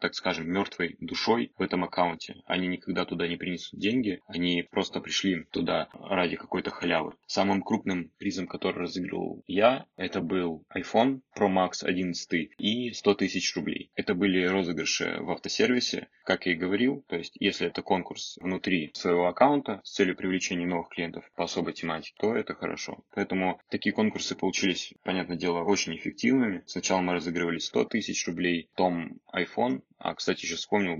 так 0.00 0.14
скажем, 0.14 0.50
мертвой 0.50 0.96
душой 1.00 1.52
в 1.56 1.62
этом 1.62 1.84
аккаунте. 1.84 2.36
Они 2.46 2.66
никогда 2.66 3.04
туда 3.04 3.26
не 3.26 3.36
принесут 3.36 3.78
деньги, 3.78 4.20
они 4.26 4.66
просто 4.70 5.00
пришли 5.00 5.44
туда 5.50 5.88
ради 5.92 6.36
какой-то 6.36 6.70
халявы. 6.70 7.14
Самым 7.26 7.62
крупным 7.62 8.10
призом, 8.18 8.46
который 8.46 8.78
разыгрывал 8.78 9.42
я, 9.46 9.86
это 9.96 10.20
был 10.20 10.64
iPhone 10.74 11.20
Pro 11.36 11.48
Max 11.48 11.82
11 11.82 12.50
и 12.58 12.92
100 12.92 13.14
тысяч 13.14 13.54
рублей. 13.56 13.90
Это 13.94 14.14
были 14.14 14.44
розыгрыши 14.44 15.18
в 15.20 15.30
автосервисе, 15.30 16.08
как 16.24 16.46
я 16.46 16.52
и 16.52 16.56
говорил, 16.56 17.04
то 17.08 17.16
есть 17.16 17.36
если 17.40 17.66
это 17.66 17.82
конкурс 17.82 18.38
внутри 18.40 18.90
своего 18.94 19.26
аккаунта 19.28 19.80
с 19.84 19.94
целью 19.94 20.16
привлечения 20.16 20.66
новых 20.66 20.88
клиентов 20.90 21.30
по 21.36 21.44
особой 21.44 21.72
тематике, 21.72 22.14
то 22.18 22.34
это 22.34 22.54
хорошо. 22.54 23.04
Поэтому 23.14 23.60
такие 23.70 23.94
конкурсы 23.94 24.34
получились, 24.34 24.92
понятное 25.04 25.36
дело, 25.36 25.62
очень 25.62 25.96
эффективными. 25.96 26.62
Сначала 26.66 27.00
мы 27.00 27.14
разыгрывали 27.14 27.58
100 27.58 27.84
тысяч 27.86 28.26
рублей, 28.26 28.57
том 28.62 29.20
iPhone. 29.34 29.82
А, 29.98 30.14
кстати, 30.14 30.44
еще 30.44 30.56
вспомнил, 30.56 30.96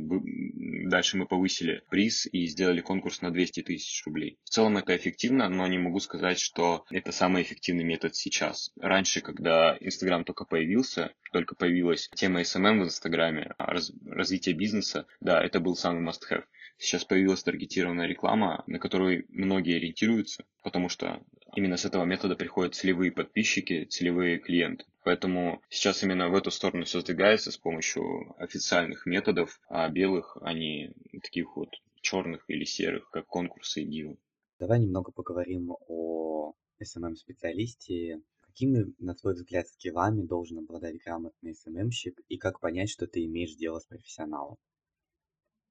дальше 0.89 1.17
мы 1.17 1.27
повысили 1.27 1.83
приз 1.89 2.27
и 2.31 2.47
сделали 2.47 2.81
конкурс 2.81 3.23
на 3.23 3.31
200 3.31 3.63
тысяч 3.63 4.05
рублей. 4.05 4.39
В 4.45 4.51
целом 4.51 4.77
это 4.77 4.97
эффективно, 4.97 5.49
но 5.49 5.67
не 5.67 5.79
могу 5.79 6.01
сказать, 6.01 6.39
что 6.39 6.85
это 6.91 7.13
самый 7.13 7.43
эффективный 7.43 7.85
метод 7.85 8.17
сейчас. 8.17 8.73
Раньше, 8.81 9.21
когда 9.21 9.77
Инстаграм 9.81 10.25
только 10.25 10.45
появился, 10.45 11.13
только 11.33 11.55
появилась 11.55 12.11
тема 12.15 12.41
SMM 12.41 12.81
в 12.81 12.85
Инстаграме, 12.85 13.55
раз, 13.59 13.93
развитие 14.07 14.55
бизнеса, 14.55 15.07
да, 15.21 15.43
это 15.43 15.61
был 15.61 15.77
самый 15.77 16.03
must-have. 16.03 16.45
Сейчас 16.81 17.05
появилась 17.05 17.43
таргетированная 17.43 18.07
реклама, 18.07 18.63
на 18.69 18.79
которую 18.79 19.27
многие 19.31 19.77
ориентируются, 19.77 20.45
потому 20.63 20.89
что 20.89 21.21
именно 21.55 21.77
с 21.77 21.85
этого 21.85 22.05
метода 22.05 22.37
приходят 22.37 22.77
целевые 22.77 23.11
подписчики, 23.11 23.85
целевые 23.85 24.39
клиенты. 24.39 24.85
Поэтому 25.09 25.63
сейчас 25.71 26.03
именно 26.03 26.29
в 26.29 26.35
эту 26.35 26.51
сторону 26.51 26.85
все 26.85 27.01
сдвигается 27.01 27.51
с 27.51 27.57
помощью 27.57 28.37
официальных 28.37 29.07
методов, 29.07 29.59
а 29.71 29.89
белых, 29.89 30.37
не 30.43 30.93
таких 31.23 31.57
вот 31.57 31.71
черных 32.03 32.45
или 32.51 32.67
серых, 32.67 33.09
как 33.09 33.25
конкурсы 33.25 33.81
и 33.81 33.87
гивы. 33.87 34.19
Давай 34.59 34.81
немного 34.81 35.11
поговорим 35.11 35.75
о 35.89 36.53
SMM-специалисте. 36.83 38.21
Какими, 38.43 38.93
на 38.99 39.15
твой 39.15 39.33
взгляд, 39.33 39.67
скиллами 39.69 40.27
должен 40.27 40.59
обладать 40.59 41.03
грамотный 41.03 41.53
SMM-щик 41.53 42.21
и 42.29 42.37
как 42.37 42.61
понять, 42.61 42.91
что 42.91 43.07
ты 43.07 43.25
имеешь 43.25 43.57
дело 43.57 43.79
с 43.79 43.87
профессионалом? 43.87 44.59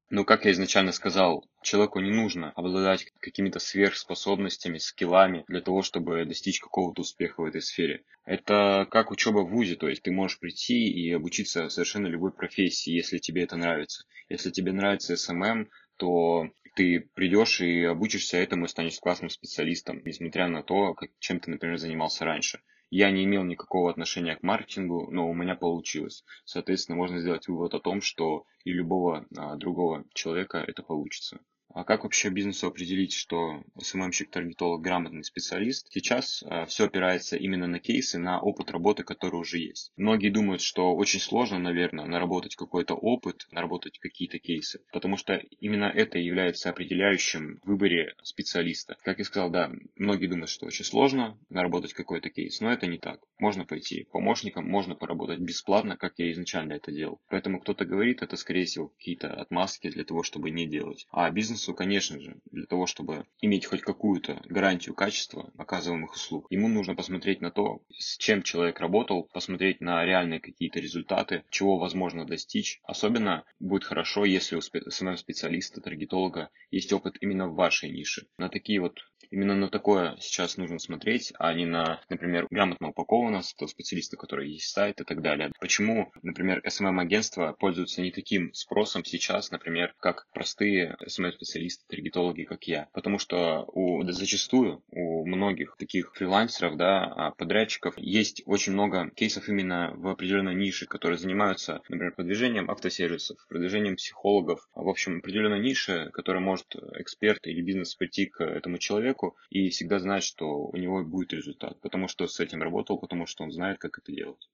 Ну, 0.10 0.24
как 0.24 0.46
я 0.46 0.52
изначально 0.52 0.94
сказал, 0.94 1.46
человеку 1.62 2.00
не 2.00 2.12
нужно 2.12 2.52
обладать 2.52 3.12
какими-то 3.20 3.60
сверхспособностями, 3.60 4.78
скиллами 4.78 5.44
для 5.50 5.60
того, 5.60 5.82
чтобы 5.82 6.24
достичь 6.24 6.62
какого-то 6.62 7.02
успеха 7.02 7.42
в 7.42 7.46
этой 7.46 7.62
сфере. 7.62 8.06
Это 8.26 8.88
как 8.90 9.12
учеба 9.12 9.40
в 9.40 9.50
ВУЗе, 9.50 9.76
то 9.76 9.90
есть 9.90 10.04
ты 10.04 10.12
можешь 10.12 10.40
прийти 10.40 10.88
и 10.88 11.12
обучиться 11.12 11.68
совершенно 11.68 12.08
любой 12.08 12.32
профессии, 12.32 12.92
если 12.92 13.18
тебе 13.18 13.44
это 13.44 13.58
нравится. 13.58 14.06
Если 14.30 14.50
тебе 14.50 14.72
нравится 14.72 15.18
SMM, 15.18 15.70
то 15.98 16.50
ты 16.76 17.10
придешь 17.14 17.60
и 17.60 17.84
обучишься 17.84 18.38
этому 18.38 18.66
и 18.66 18.70
станешь 18.70 19.00
классным 19.00 19.30
специалистом, 19.30 20.02
несмотря 20.06 20.48
на 20.48 20.64
то, 20.64 20.96
чем 21.20 21.42
ты, 21.42 21.52
например, 21.52 21.78
занимался 21.78 22.24
раньше. 22.24 22.62
Я 22.90 23.12
не 23.12 23.26
имел 23.26 23.44
никакого 23.44 23.90
отношения 23.90 24.36
к 24.38 24.44
маркетингу, 24.44 25.12
но 25.12 25.30
у 25.30 25.34
меня 25.34 25.56
получилось. 25.56 26.24
Соответственно, 26.46 26.98
можно 26.98 27.20
сделать 27.20 27.48
вывод 27.48 27.74
о 27.74 27.80
том, 27.82 28.02
что 28.02 28.46
и 28.64 28.72
любого 28.72 29.26
а, 29.36 29.56
другого 29.58 30.06
человека 30.14 30.60
это 30.60 30.84
получится. 30.84 31.40
А 31.74 31.84
как 31.84 32.04
вообще 32.04 32.30
бизнесу 32.30 32.68
определить, 32.68 33.14
что 33.14 33.64
СММщик, 33.80 34.32
таргетолог, 34.32 34.82
грамотный 34.82 35.24
специалист? 35.24 35.88
Сейчас 35.92 36.44
э, 36.44 36.66
все 36.66 36.86
опирается 36.86 37.36
именно 37.36 37.68
на 37.68 37.80
кейсы, 37.80 38.18
на 38.18 38.40
опыт 38.40 38.72
работы, 38.72 39.04
который 39.04 39.36
уже 39.36 39.60
есть. 39.60 39.92
Многие 39.96 40.30
думают, 40.30 40.62
что 40.62 40.96
очень 40.96 41.20
сложно, 41.20 41.60
наверное, 41.60 42.06
наработать 42.06 42.56
какой-то 42.56 42.96
опыт, 42.96 43.48
наработать 43.52 44.00
какие-то 44.00 44.40
кейсы, 44.40 44.82
потому 44.92 45.18
что 45.18 45.36
именно 45.60 45.86
это 45.86 46.18
является 46.18 46.70
определяющим 46.70 47.60
в 47.64 47.68
выборе 47.68 48.16
специалиста. 48.24 48.98
Как 49.04 49.20
я 49.20 49.26
сказал, 49.26 49.52
да, 49.52 49.72
многие 49.98 50.28
думают, 50.28 50.50
что 50.50 50.66
очень 50.66 50.86
сложно 50.86 51.38
наработать 51.50 51.94
какой-то 51.94 52.30
кейс, 52.30 52.60
но 52.60 52.72
это 52.72 52.88
не 52.88 52.98
так. 52.98 53.20
Можно 53.40 53.66
пойти 53.66 54.08
помощником, 54.12 54.68
можно 54.68 54.96
поработать 54.96 55.40
бесплатно, 55.40 55.96
как 55.96 56.14
я 56.18 56.32
изначально 56.32 56.74
это 56.74 56.92
делал. 56.92 57.22
Поэтому 57.30 57.60
кто-то 57.60 57.86
говорит, 57.86 58.24
это 58.24 58.36
скорее 58.36 58.66
всего 58.66 58.88
какие-то 58.88 59.32
отмазки 59.34 59.90
для 59.90 60.06
того, 60.06 60.24
чтобы 60.24 60.50
не 60.50 60.66
делать. 60.66 61.06
А 61.12 61.30
бизнес 61.30 61.67
бизнесу, 61.68 61.74
конечно 61.74 62.20
же, 62.20 62.38
для 62.52 62.66
того, 62.66 62.86
чтобы 62.86 63.26
иметь 63.42 63.66
хоть 63.66 63.82
какую-то 63.82 64.42
гарантию 64.46 64.96
качества 64.96 65.52
оказываемых 65.58 66.14
услуг, 66.14 66.48
ему 66.50 66.68
нужно 66.68 66.96
посмотреть 66.96 67.42
на 67.42 67.52
то, 67.52 67.82
с 67.98 68.18
чем 68.18 68.44
человек 68.44 68.80
работал, 68.80 69.24
посмотреть 69.34 69.82
на 69.82 70.06
реальные 70.06 70.40
какие-то 70.40 70.80
результаты, 70.80 71.44
чего 71.50 71.78
возможно 71.78 72.26
достичь. 72.26 72.80
Особенно 72.84 73.44
будет 73.60 73.84
хорошо, 73.84 74.26
если 74.26 74.56
у 74.56 74.62
самого 74.62 75.18
специалиста, 75.18 75.82
таргетолога 75.82 76.50
есть 76.72 76.94
опыт 76.94 77.18
именно 77.22 77.48
в 77.48 77.56
вашей 77.56 77.90
нише. 77.90 78.28
На 78.38 78.50
такие 78.50 78.80
вот 78.80 79.00
Именно 79.32 79.56
на 79.56 79.70
такое 79.70 80.16
сейчас 80.20 80.58
нужно 80.58 80.80
смотреть, 80.80 81.34
а 81.38 81.54
не 81.54 81.66
на, 81.66 82.02
например, 82.10 82.48
грамотно 82.50 82.90
упакованного 82.90 83.42
специалиста, 83.42 84.18
который 84.18 84.52
есть 84.52 84.72
сайт 84.72 85.02
и 85.02 85.04
так 85.04 85.22
далее. 85.22 85.52
Почему, 85.60 86.12
например, 86.22 86.62
SMM-агентства 86.66 87.56
пользуются 87.60 88.02
не 88.02 88.12
таким 88.12 88.54
спросом 88.54 89.04
сейчас, 89.04 89.52
например, 89.52 89.94
как 90.00 90.28
простые 90.34 90.96
SMM-специалисты, 91.06 91.86
таргетологи, 91.88 92.44
как 92.44 92.64
я? 92.68 92.88
Потому 92.94 93.20
что 93.20 93.66
у, 93.74 94.04
да, 94.04 94.14
зачастую 94.14 94.84
у 94.92 95.26
многих 95.26 95.76
таких 95.78 96.14
фрилансеров, 96.16 96.78
да, 96.78 97.06
а, 97.06 97.32
подрядчиков 97.32 97.98
есть 97.98 98.44
очень 98.46 98.74
много 98.74 99.10
кейсов 99.16 99.50
именно 99.50 99.94
в 99.96 100.08
определенной 100.08 100.56
нише, 100.56 100.86
которые 100.86 101.18
занимаются, 101.18 101.82
например, 101.90 102.14
продвижением 102.14 102.70
автосервисов, 102.70 103.38
продвижением 103.50 103.96
психологов, 103.96 104.68
в 104.74 104.88
общем, 104.88 105.18
определенной 105.18 105.60
нише, 105.60 106.10
которая 106.14 106.42
может 106.42 106.76
эксперт 106.96 107.46
или 107.48 107.62
бизнес 107.62 107.96
прийти 107.96 108.28
к 108.28 108.42
этому 108.42 108.78
человеку, 108.78 109.17
человеку 109.18 109.38
и 109.50 109.70
всегда 109.70 110.00
знать, 110.00 110.24
что 110.24 110.46
у 110.46 110.76
него 110.78 111.04
будет 111.04 111.34
результат, 111.34 111.80
потому 111.82 112.08
что 112.08 112.28
с 112.28 112.40
этим 112.40 112.62
работал, 112.62 113.00
потому 113.00 113.26
что 113.26 113.44
он 113.44 113.52
знает, 113.52 113.78
как 113.80 113.98
это 114.00 114.12
делать. 114.12 114.50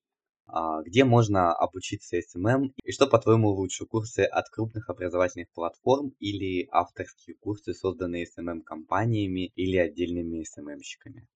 А 0.45 0.81
где 0.83 1.05
можно 1.05 1.53
обучиться 1.53 2.17
SMM 2.17 2.73
и 2.83 2.91
что, 2.91 3.07
по-твоему, 3.07 3.49
лучше, 3.49 3.85
курсы 3.85 4.21
от 4.21 4.49
крупных 4.49 4.89
образовательных 4.89 5.49
платформ 5.53 6.13
или 6.19 6.67
авторские 6.71 7.37
курсы, 7.37 7.73
созданные 7.73 8.25
SMM-компаниями 8.25 9.51
или 9.55 9.77
отдельными 9.77 10.43
SMM-щиками? 10.43 11.27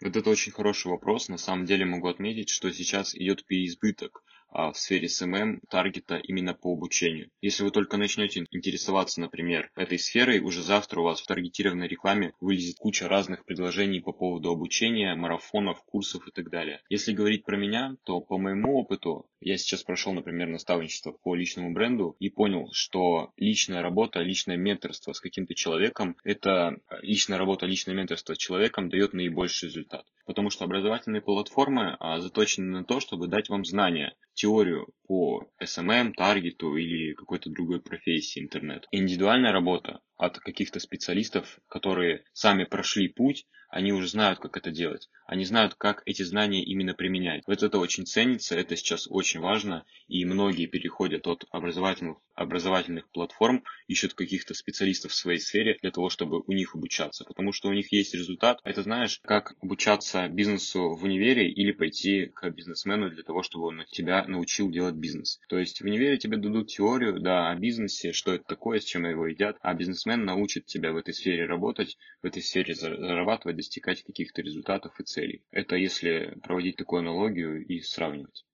Вот 0.00 0.16
это 0.16 0.30
очень 0.30 0.52
хороший 0.52 0.88
вопрос. 0.88 1.28
На 1.28 1.38
самом 1.38 1.64
деле 1.64 1.84
могу 1.84 2.08
отметить, 2.08 2.50
что 2.50 2.72
сейчас 2.72 3.14
идет 3.14 3.44
переизбыток 3.46 4.22
в 4.52 4.74
сфере 4.74 5.06
SMM 5.06 5.60
таргета 5.68 6.16
именно 6.16 6.54
по 6.54 6.72
обучению. 6.72 7.30
Если 7.40 7.64
вы 7.64 7.70
только 7.70 7.96
начнете 7.96 8.44
интересоваться, 8.50 9.20
например, 9.20 9.70
этой 9.76 9.98
сферой, 9.98 10.40
уже 10.40 10.62
завтра 10.62 11.00
у 11.00 11.04
вас 11.04 11.20
в 11.20 11.26
таргетированной 11.26 11.88
рекламе 11.88 12.32
вылезет 12.40 12.76
куча 12.78 13.08
разных 13.08 13.44
предложений 13.44 14.00
по 14.00 14.12
поводу 14.12 14.50
обучения, 14.50 15.14
марафонов, 15.14 15.82
курсов 15.84 16.26
и 16.28 16.30
так 16.30 16.50
далее. 16.50 16.80
Если 16.88 17.12
говорить 17.12 17.44
про 17.44 17.56
меня, 17.56 17.96
то 18.04 18.20
по 18.20 18.38
моему 18.38 18.78
опыту 18.78 19.26
я 19.40 19.56
сейчас 19.56 19.82
прошел, 19.82 20.12
например, 20.12 20.48
наставничество 20.48 21.12
по 21.12 21.34
личному 21.34 21.72
бренду 21.72 22.16
и 22.20 22.30
понял, 22.30 22.68
что 22.72 23.32
личная 23.36 23.82
работа, 23.82 24.20
личное 24.20 24.56
менторство 24.56 25.12
с 25.12 25.20
каким-то 25.20 25.54
человеком, 25.54 26.16
это 26.22 26.76
личная 27.00 27.38
работа, 27.38 27.66
личное 27.66 27.94
менторство 27.94 28.34
с 28.34 28.38
человеком 28.38 28.88
дает 28.88 29.12
наибольший 29.12 29.68
результат. 29.68 30.04
Потому 30.26 30.50
что 30.50 30.64
образовательные 30.64 31.22
платформы 31.22 31.96
а, 31.98 32.20
заточены 32.20 32.70
на 32.70 32.84
то, 32.84 33.00
чтобы 33.00 33.26
дать 33.26 33.48
вам 33.48 33.64
знания, 33.64 34.14
теорию 34.34 34.88
по 35.06 35.48
SMM, 35.62 36.12
таргету 36.14 36.76
или 36.76 37.14
какой-то 37.14 37.50
другой 37.50 37.80
профессии 37.80 38.40
интернет. 38.40 38.86
Индивидуальная 38.90 39.52
работа 39.52 40.00
от 40.22 40.38
каких-то 40.38 40.78
специалистов, 40.78 41.58
которые 41.66 42.22
сами 42.32 42.62
прошли 42.62 43.08
путь, 43.08 43.44
они 43.72 43.90
уже 43.92 44.06
знают, 44.06 44.38
как 44.38 44.58
это 44.58 44.70
делать. 44.70 45.08
Они 45.26 45.46
знают, 45.46 45.74
как 45.76 46.02
эти 46.04 46.22
знания 46.22 46.62
именно 46.62 46.92
применять. 46.92 47.42
Вот 47.46 47.62
это 47.62 47.78
очень 47.78 48.04
ценится, 48.04 48.54
это 48.54 48.76
сейчас 48.76 49.08
очень 49.08 49.40
важно, 49.40 49.86
и 50.08 50.26
многие 50.26 50.66
переходят 50.66 51.26
от 51.26 51.46
образовательных, 51.50 52.18
образовательных 52.34 53.08
платформ, 53.10 53.64
ищут 53.88 54.12
каких-то 54.12 54.52
специалистов 54.52 55.12
в 55.12 55.14
своей 55.14 55.38
сфере 55.38 55.78
для 55.80 55.90
того, 55.90 56.10
чтобы 56.10 56.42
у 56.46 56.52
них 56.52 56.74
обучаться, 56.74 57.24
потому 57.24 57.52
что 57.52 57.70
у 57.70 57.72
них 57.72 57.90
есть 57.92 58.12
результат. 58.12 58.60
Это 58.62 58.82
знаешь, 58.82 59.20
как 59.22 59.54
обучаться 59.62 60.28
бизнесу 60.28 60.94
в 60.94 61.02
универе 61.04 61.50
или 61.50 61.72
пойти 61.72 62.26
к 62.26 62.50
бизнесмену 62.50 63.08
для 63.08 63.22
того, 63.22 63.42
чтобы 63.42 63.68
он 63.68 63.84
тебя 63.90 64.26
научил 64.26 64.70
делать 64.70 64.96
бизнес. 64.96 65.40
То 65.48 65.58
есть 65.58 65.80
в 65.80 65.84
универе 65.86 66.18
тебе 66.18 66.36
дадут 66.36 66.68
теорию, 66.68 67.20
да, 67.20 67.50
о 67.50 67.56
бизнесе, 67.56 68.12
что 68.12 68.34
это 68.34 68.44
такое, 68.44 68.80
с 68.80 68.84
чем 68.84 69.06
его 69.06 69.26
едят, 69.26 69.56
а 69.62 69.72
бизнесмен 69.72 70.11
научит 70.16 70.66
тебя 70.66 70.92
в 70.92 70.96
этой 70.96 71.14
сфере 71.14 71.46
работать, 71.46 71.98
в 72.22 72.26
этой 72.26 72.42
сфере 72.42 72.74
зарабатывать, 72.74 73.56
достигать 73.56 74.02
каких-то 74.02 74.42
результатов 74.42 74.98
и 75.00 75.04
целей. 75.04 75.44
Это 75.50 75.76
если 75.76 76.38
проводить 76.42 76.76
такую 76.76 77.00
аналогию 77.00 77.64
и 77.66 77.80
сравнивать. 77.80 78.44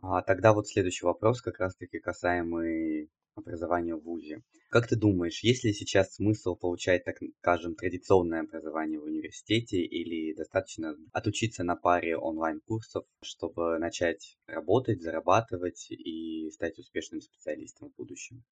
А 0.00 0.22
тогда 0.22 0.52
вот 0.52 0.68
следующий 0.68 1.06
вопрос, 1.06 1.40
как 1.40 1.58
раз-таки 1.58 1.98
касаемый 1.98 3.10
образования 3.34 3.94
в 3.94 4.02
ВУЗе. 4.02 4.42
Как 4.70 4.88
ты 4.88 4.96
думаешь, 4.96 5.42
есть 5.42 5.64
ли 5.64 5.72
сейчас 5.72 6.14
смысл 6.14 6.56
получать, 6.56 7.04
так 7.04 7.16
скажем, 7.38 7.74
традиционное 7.74 8.40
образование 8.40 9.00
в 9.00 9.04
университете 9.04 9.78
или 9.78 10.34
достаточно 10.34 10.96
отучиться 11.12 11.64
на 11.64 11.76
паре 11.76 12.16
онлайн-курсов, 12.16 13.04
чтобы 13.22 13.78
начать 13.78 14.36
работать, 14.46 15.02
зарабатывать 15.02 15.86
и 15.90 16.50
стать 16.50 16.78
успешным 16.78 17.20
специалистом 17.20 17.90
в 17.90 17.96
будущем? 17.96 18.44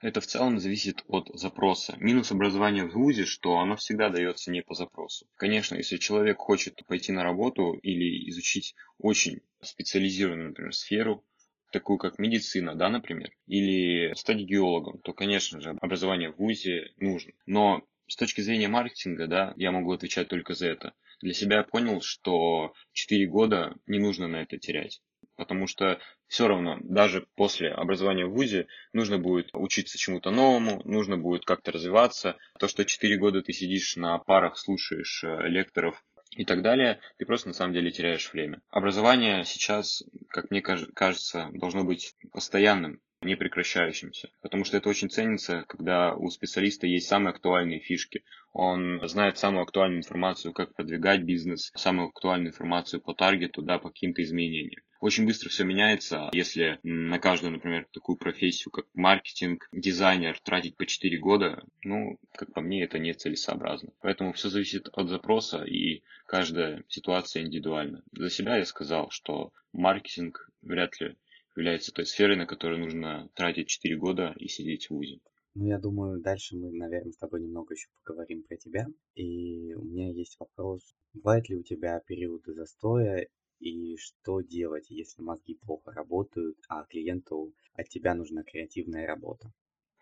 Это 0.00 0.20
в 0.20 0.26
целом 0.26 0.58
зависит 0.58 1.02
от 1.08 1.28
запроса. 1.34 1.96
Минус 1.98 2.30
образования 2.30 2.84
в 2.84 2.92
ВУЗе, 2.92 3.24
что 3.24 3.58
оно 3.58 3.76
всегда 3.76 4.10
дается 4.10 4.50
не 4.50 4.62
по 4.62 4.74
запросу. 4.74 5.26
Конечно, 5.36 5.76
если 5.76 5.96
человек 5.96 6.38
хочет 6.38 6.84
пойти 6.86 7.12
на 7.12 7.22
работу 7.22 7.72
или 7.72 8.28
изучить 8.30 8.74
очень 8.98 9.40
специализированную, 9.62 10.48
например, 10.48 10.74
сферу, 10.74 11.24
такую 11.72 11.98
как 11.98 12.18
медицина, 12.18 12.74
да, 12.74 12.88
например, 12.88 13.32
или 13.46 14.14
стать 14.14 14.38
геологом, 14.38 15.00
то, 15.00 15.12
конечно 15.12 15.60
же, 15.60 15.70
образование 15.80 16.30
в 16.30 16.36
ВУЗе 16.36 16.92
нужно. 16.98 17.32
Но 17.46 17.82
с 18.06 18.16
точки 18.16 18.42
зрения 18.42 18.68
маркетинга, 18.68 19.26
да, 19.26 19.54
я 19.56 19.72
могу 19.72 19.92
отвечать 19.92 20.28
только 20.28 20.54
за 20.54 20.68
это. 20.68 20.94
Для 21.20 21.32
себя 21.32 21.56
я 21.56 21.62
понял, 21.64 22.00
что 22.00 22.74
4 22.92 23.26
года 23.26 23.74
не 23.86 23.98
нужно 23.98 24.28
на 24.28 24.42
это 24.42 24.58
терять 24.58 25.00
потому 25.36 25.66
что 25.66 26.00
все 26.26 26.48
равно, 26.48 26.78
даже 26.82 27.26
после 27.34 27.70
образования 27.70 28.26
в 28.26 28.32
ВУЗе, 28.32 28.66
нужно 28.92 29.18
будет 29.18 29.50
учиться 29.52 29.98
чему-то 29.98 30.30
новому, 30.30 30.82
нужно 30.84 31.16
будет 31.16 31.44
как-то 31.44 31.72
развиваться. 31.72 32.36
То, 32.58 32.68
что 32.68 32.84
4 32.84 33.16
года 33.18 33.42
ты 33.42 33.52
сидишь 33.52 33.96
на 33.96 34.18
парах, 34.18 34.58
слушаешь 34.58 35.22
э, 35.24 35.48
лекторов 35.48 36.02
и 36.36 36.44
так 36.44 36.62
далее, 36.62 37.00
ты 37.18 37.26
просто 37.26 37.48
на 37.48 37.54
самом 37.54 37.74
деле 37.74 37.90
теряешь 37.90 38.32
время. 38.32 38.60
Образование 38.70 39.44
сейчас, 39.44 40.02
как 40.28 40.50
мне 40.50 40.62
кажется, 40.62 41.48
должно 41.52 41.84
быть 41.84 42.16
постоянным 42.32 43.00
не 43.24 43.36
прекращающимся. 43.36 44.30
Потому 44.42 44.64
что 44.64 44.76
это 44.76 44.88
очень 44.88 45.10
ценится, 45.10 45.64
когда 45.68 46.14
у 46.14 46.30
специалиста 46.30 46.86
есть 46.86 47.08
самые 47.08 47.30
актуальные 47.30 47.80
фишки. 47.80 48.24
Он 48.52 49.00
знает 49.08 49.38
самую 49.38 49.62
актуальную 49.62 50.00
информацию, 50.00 50.52
как 50.52 50.74
продвигать 50.74 51.22
бизнес, 51.22 51.72
самую 51.74 52.08
актуальную 52.08 52.50
информацию 52.50 53.00
по 53.00 53.14
таргету, 53.14 53.62
да, 53.62 53.78
по 53.78 53.88
каким-то 53.88 54.22
изменениям. 54.22 54.82
Очень 55.00 55.26
быстро 55.26 55.50
все 55.50 55.64
меняется, 55.64 56.30
если 56.32 56.78
на 56.82 57.18
каждую, 57.18 57.52
например, 57.52 57.86
такую 57.92 58.16
профессию, 58.16 58.70
как 58.70 58.86
маркетинг, 58.94 59.68
дизайнер, 59.70 60.38
тратить 60.40 60.76
по 60.78 60.86
4 60.86 61.18
года, 61.18 61.62
ну, 61.82 62.18
как 62.32 62.54
по 62.54 62.62
мне, 62.62 62.84
это 62.84 62.98
нецелесообразно. 62.98 63.92
Поэтому 64.00 64.32
все 64.32 64.48
зависит 64.48 64.88
от 64.92 65.08
запроса, 65.10 65.62
и 65.62 66.02
каждая 66.26 66.84
ситуация 66.88 67.42
индивидуальна. 67.42 68.02
За 68.12 68.30
себя 68.30 68.56
я 68.56 68.64
сказал, 68.64 69.10
что 69.10 69.52
маркетинг 69.74 70.48
вряд 70.62 70.98
ли 71.00 71.16
является 71.56 71.92
той 71.92 72.06
сферой, 72.06 72.36
на 72.36 72.46
которую 72.46 72.80
нужно 72.80 73.30
тратить 73.34 73.68
4 73.68 73.96
года 73.96 74.34
и 74.38 74.48
сидеть 74.48 74.86
в 74.86 74.90
ВУЗе. 74.90 75.20
Ну, 75.54 75.66
я 75.66 75.78
думаю, 75.78 76.20
дальше 76.20 76.56
мы, 76.56 76.72
наверное, 76.72 77.12
с 77.12 77.16
тобой 77.16 77.40
немного 77.40 77.74
еще 77.74 77.88
поговорим 78.04 78.42
про 78.42 78.56
тебя. 78.56 78.86
И 79.14 79.74
у 79.74 79.82
меня 79.82 80.10
есть 80.10 80.36
вопрос. 80.40 80.94
Бывают 81.12 81.48
ли 81.48 81.56
у 81.56 81.62
тебя 81.62 82.00
периоды 82.00 82.54
застоя 82.54 83.28
и 83.60 83.96
что 83.96 84.40
делать, 84.40 84.90
если 84.90 85.22
мозги 85.22 85.54
плохо 85.54 85.92
работают, 85.92 86.58
а 86.68 86.84
клиенту 86.84 87.54
от 87.74 87.88
тебя 87.88 88.14
нужна 88.14 88.42
креативная 88.42 89.06
работа? 89.06 89.52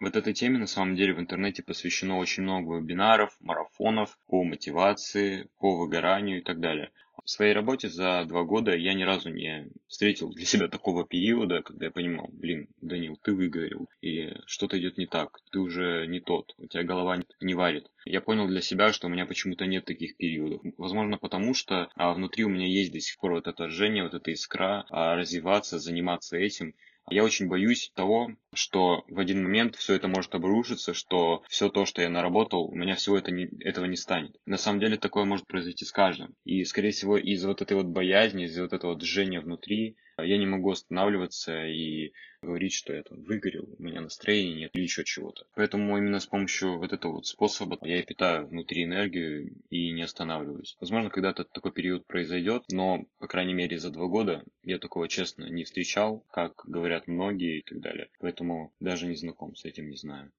Вот 0.01 0.17
этой 0.17 0.35
теме 0.35 0.59
на 0.59 0.67
самом 0.67 0.97
деле 0.97 1.15
в 1.15 1.21
интернете 1.21 1.63
посвящено 1.63 2.19
очень 2.19 2.43
много 2.43 2.77
вебинаров, 2.79 3.35
марафонов 3.41 4.19
по 4.27 4.45
мотивации, 4.45 5.49
по 5.59 5.79
выгоранию 5.79 6.41
и 6.41 6.45
так 6.45 6.61
далее. 6.61 6.93
В 7.25 7.31
своей 7.31 7.53
работе 7.53 7.89
за 7.89 8.25
два 8.25 8.43
года 8.43 8.75
я 8.75 8.95
ни 8.95 9.05
разу 9.05 9.31
не 9.31 9.69
встретил 9.87 10.31
для 10.31 10.45
себя 10.45 10.67
такого 10.67 11.07
периода, 11.07 11.63
когда 11.63 11.87
я 11.87 11.91
понимал, 11.93 12.29
блин, 12.33 12.69
Данил, 12.81 13.17
ты 13.23 13.33
выгорел, 13.33 13.89
или 14.01 14.41
что-то 14.47 14.77
идет 14.79 14.99
не 14.99 15.07
так, 15.07 15.39
ты 15.53 15.61
уже 15.61 16.07
не 16.09 16.19
тот, 16.19 16.53
у 16.59 16.67
тебя 16.67 16.83
голова 16.83 17.23
не 17.41 17.55
варит. 17.55 17.87
Я 18.05 18.21
понял 18.21 18.49
для 18.49 18.61
себя, 18.61 18.93
что 18.93 19.07
у 19.07 19.11
меня 19.11 19.25
почему-то 19.25 19.67
нет 19.67 19.85
таких 19.85 20.17
периодов. 20.17 20.63
Возможно, 20.77 21.17
потому 21.17 21.55
что 21.55 21.91
а, 21.95 22.13
внутри 22.13 22.45
у 22.45 22.49
меня 22.49 22.67
есть 22.67 22.93
до 22.93 22.99
сих 22.99 23.17
пор 23.19 23.35
вот 23.35 23.47
это 23.47 23.69
жжение, 23.69 24.03
вот 24.03 24.15
эта 24.15 24.33
искра, 24.33 24.85
а, 24.91 25.15
развиваться, 25.15 25.79
заниматься 25.79 26.37
этим. 26.37 26.75
Я 27.11 27.25
очень 27.25 27.49
боюсь 27.49 27.91
того, 27.95 28.33
что 28.55 29.05
в 29.09 29.19
один 29.19 29.43
момент 29.43 29.77
все 29.77 29.95
это 29.95 30.09
может 30.09 30.35
обрушиться, 30.35 30.95
что 30.95 31.43
все 31.49 31.69
то, 31.69 31.85
что 31.85 32.01
я 32.01 32.09
наработал, 32.09 32.65
у 32.65 32.75
меня 32.75 32.95
всего 32.95 33.19
это 33.19 33.31
не, 33.31 33.49
этого 33.61 33.87
не 33.87 33.97
станет. 33.97 34.37
На 34.47 34.57
самом 34.57 34.81
деле 34.81 34.97
такое 34.97 35.25
может 35.25 35.47
произойти 35.47 35.85
с 35.85 35.93
каждым. 35.93 36.35
И, 36.45 36.65
скорее 36.65 36.93
всего, 36.93 37.17
из 37.19 37.45
вот 37.45 37.61
этой 37.61 37.77
вот 37.77 37.87
боязни, 37.87 38.45
из 38.45 38.59
вот 38.59 38.73
этого 38.73 38.97
движения 38.97 39.41
внутри, 39.41 39.97
я 40.19 40.39
не 40.39 40.47
могу 40.47 40.71
останавливаться 40.71 41.67
и 41.67 42.13
говорить, 42.43 42.75
что 42.75 42.93
я 42.93 43.03
там 43.03 43.23
выгорел, 43.23 43.69
у 43.79 43.83
меня 43.83 44.01
настроения 44.01 44.55
нет 44.55 44.71
или 44.75 44.83
еще 44.83 45.05
чего-то. 45.05 45.47
Поэтому 45.55 45.97
именно 45.97 46.21
с 46.21 46.27
помощью 46.27 46.79
вот 46.79 46.93
этого 46.93 47.13
вот 47.15 47.27
способа 47.27 47.79
я 47.83 48.03
питаю 48.03 48.47
внутри 48.47 48.85
энергию 48.85 49.55
и 49.71 49.91
не 49.93 50.03
останавливаюсь. 50.03 50.77
Возможно, 50.81 51.11
когда-то 51.11 51.45
такой 51.45 51.73
период 51.73 52.07
произойдет, 52.07 52.65
но, 52.71 53.07
по 53.19 53.29
крайней 53.29 53.55
мере, 53.55 53.79
за 53.79 53.91
два 53.91 54.07
года 54.07 54.45
я 54.63 54.79
такого, 54.79 55.09
честно, 55.09 55.45
не 55.49 55.65
встречал, 55.65 56.25
как 56.31 56.63
говорят 56.67 57.07
многие 57.07 57.61
и 57.61 57.63
так 57.63 57.81
далее. 57.81 58.09
Поэтому 58.19 58.73
даже 58.81 59.07
не 59.07 59.17
знаком 59.17 59.55
с 59.55 59.65
этим, 59.65 59.89
не 59.89 59.97
знаю. 59.97 60.33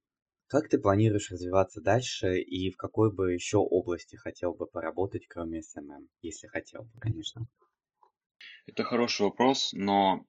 Как 0.47 0.69
ты 0.69 0.77
планируешь 0.77 1.31
развиваться 1.31 1.81
дальше 1.81 2.39
и 2.39 2.69
в 2.69 2.77
какой 2.77 3.11
бы 3.11 3.33
еще 3.33 3.57
области 3.57 4.15
хотел 4.17 4.53
бы 4.53 4.67
поработать, 4.67 5.25
кроме 5.27 5.63
SMM, 5.63 6.09
если 6.21 6.47
хотел 6.47 6.83
бы, 6.83 6.99
конечно? 6.99 7.47
Это 8.65 8.83
хороший 8.83 9.21
вопрос, 9.23 9.71
но 9.73 10.25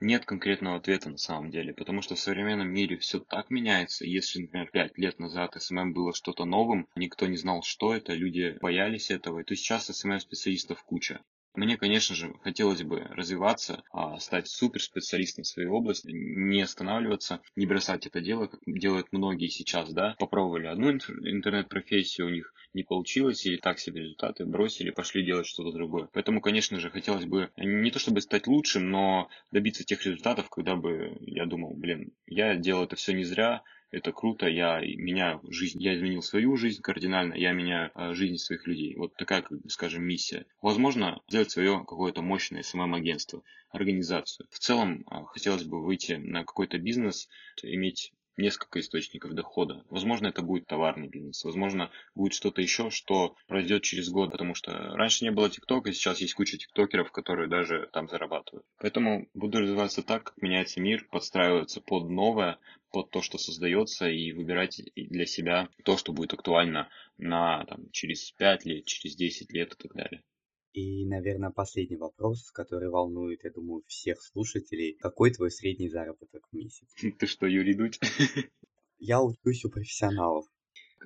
нет 0.00 0.24
конкретного 0.24 0.76
ответа 0.76 1.10
на 1.10 1.18
самом 1.18 1.50
деле, 1.50 1.74
потому 1.74 2.00
что 2.00 2.14
в 2.14 2.20
современном 2.20 2.68
мире 2.68 2.96
все 2.96 3.20
так 3.20 3.50
меняется. 3.50 4.06
Если, 4.06 4.42
например, 4.42 4.70
пять 4.70 4.96
лет 4.96 5.18
назад 5.18 5.56
SMM 5.56 5.92
было 5.92 6.14
что-то 6.14 6.46
новым, 6.46 6.88
никто 6.94 7.26
не 7.26 7.36
знал, 7.36 7.62
что 7.62 7.94
это, 7.94 8.14
люди 8.14 8.56
боялись 8.60 9.10
этого, 9.10 9.44
то 9.44 9.54
сейчас 9.54 9.90
SMM-специалистов 9.90 10.82
куча. 10.84 11.22
Мне, 11.54 11.76
конечно 11.76 12.14
же, 12.14 12.32
хотелось 12.42 12.82
бы 12.82 13.00
развиваться, 13.00 13.82
а, 13.90 14.18
стать 14.20 14.46
суперспециалистом 14.48 15.42
в 15.42 15.48
своей 15.48 15.68
области, 15.68 16.08
не 16.10 16.62
останавливаться, 16.62 17.40
не 17.56 17.66
бросать 17.66 18.06
это 18.06 18.20
дело, 18.20 18.46
как 18.46 18.60
делают 18.66 19.08
многие 19.10 19.48
сейчас, 19.48 19.92
да. 19.92 20.14
Попробовали 20.18 20.66
одну 20.66 20.90
интернет-профессию, 20.92 22.28
у 22.28 22.30
них 22.30 22.54
не 22.72 22.84
получилось, 22.84 23.44
или 23.46 23.56
так 23.56 23.80
себе 23.80 24.02
результаты 24.02 24.46
бросили, 24.46 24.90
пошли 24.90 25.24
делать 25.24 25.46
что-то 25.46 25.72
другое. 25.72 26.08
Поэтому, 26.12 26.40
конечно 26.40 26.78
же, 26.78 26.88
хотелось 26.88 27.24
бы 27.26 27.50
не 27.56 27.90
то 27.90 27.98
чтобы 27.98 28.20
стать 28.20 28.46
лучшим, 28.46 28.88
но 28.88 29.28
добиться 29.50 29.84
тех 29.84 30.04
результатов, 30.04 30.48
когда 30.50 30.76
бы 30.76 31.16
я 31.20 31.46
думал, 31.46 31.74
блин, 31.74 32.12
я 32.26 32.54
делал 32.54 32.84
это 32.84 32.94
все 32.94 33.12
не 33.12 33.24
зря, 33.24 33.62
это 33.90 34.12
круто, 34.12 34.46
я 34.46 34.80
меняю 34.80 35.40
жизнь, 35.50 35.82
я 35.82 35.96
изменил 35.96 36.22
свою 36.22 36.56
жизнь 36.56 36.80
кардинально, 36.80 37.34
я 37.34 37.52
меняю 37.52 37.90
э, 37.94 38.14
жизнь 38.14 38.36
своих 38.36 38.66
людей. 38.66 38.94
Вот 38.96 39.14
такая, 39.16 39.44
скажем, 39.68 40.04
миссия. 40.04 40.46
Возможно, 40.62 41.20
сделать 41.28 41.50
свое 41.50 41.78
какое-то 41.80 42.22
мощное 42.22 42.62
СММ-агентство, 42.62 43.42
организацию. 43.70 44.46
В 44.50 44.58
целом, 44.58 45.04
э, 45.10 45.24
хотелось 45.26 45.64
бы 45.64 45.82
выйти 45.82 46.12
на 46.12 46.44
какой-то 46.44 46.78
бизнес, 46.78 47.28
иметь 47.62 48.12
несколько 48.36 48.80
источников 48.80 49.34
дохода. 49.34 49.84
Возможно, 49.90 50.28
это 50.28 50.42
будет 50.42 50.66
товарный 50.66 51.08
бизнес, 51.08 51.44
возможно, 51.44 51.90
будет 52.14 52.34
что-то 52.34 52.62
еще, 52.62 52.90
что 52.90 53.36
пройдет 53.46 53.82
через 53.82 54.08
год, 54.08 54.30
потому 54.30 54.54
что 54.54 54.72
раньше 54.72 55.24
не 55.24 55.30
было 55.30 55.50
ТикТока, 55.50 55.92
сейчас 55.92 56.20
есть 56.20 56.34
куча 56.34 56.58
тиктокеров, 56.58 57.12
которые 57.12 57.48
даже 57.48 57.88
там 57.92 58.08
зарабатывают. 58.08 58.66
Поэтому 58.78 59.28
буду 59.34 59.60
развиваться 59.60 60.02
так, 60.02 60.24
как 60.24 60.42
меняется 60.42 60.80
мир, 60.80 61.06
подстраиваться 61.10 61.80
под 61.80 62.08
новое, 62.08 62.58
под 62.90 63.10
то, 63.10 63.22
что 63.22 63.38
создается, 63.38 64.08
и 64.08 64.32
выбирать 64.32 64.82
для 64.96 65.26
себя 65.26 65.68
то, 65.84 65.96
что 65.96 66.12
будет 66.12 66.32
актуально 66.34 66.88
на 67.18 67.64
там, 67.66 67.90
через 67.92 68.32
5 68.32 68.64
лет, 68.64 68.86
через 68.86 69.16
10 69.16 69.52
лет 69.52 69.74
и 69.74 69.76
так 69.76 69.94
далее. 69.94 70.22
И, 70.72 71.04
наверное, 71.04 71.50
последний 71.50 71.96
вопрос, 71.96 72.50
который 72.52 72.90
волнует, 72.90 73.42
я 73.42 73.50
думаю, 73.50 73.82
всех 73.86 74.22
слушателей. 74.22 74.96
Какой 75.00 75.32
твой 75.32 75.50
средний 75.50 75.88
заработок 75.88 76.46
в 76.50 76.56
месяц? 76.56 76.88
Ты 77.18 77.26
что, 77.26 77.46
Юрий 77.46 77.74
Дудь? 77.74 77.98
Я 78.98 79.22
учусь 79.22 79.64
у 79.64 79.70
профессионалов. 79.70 80.46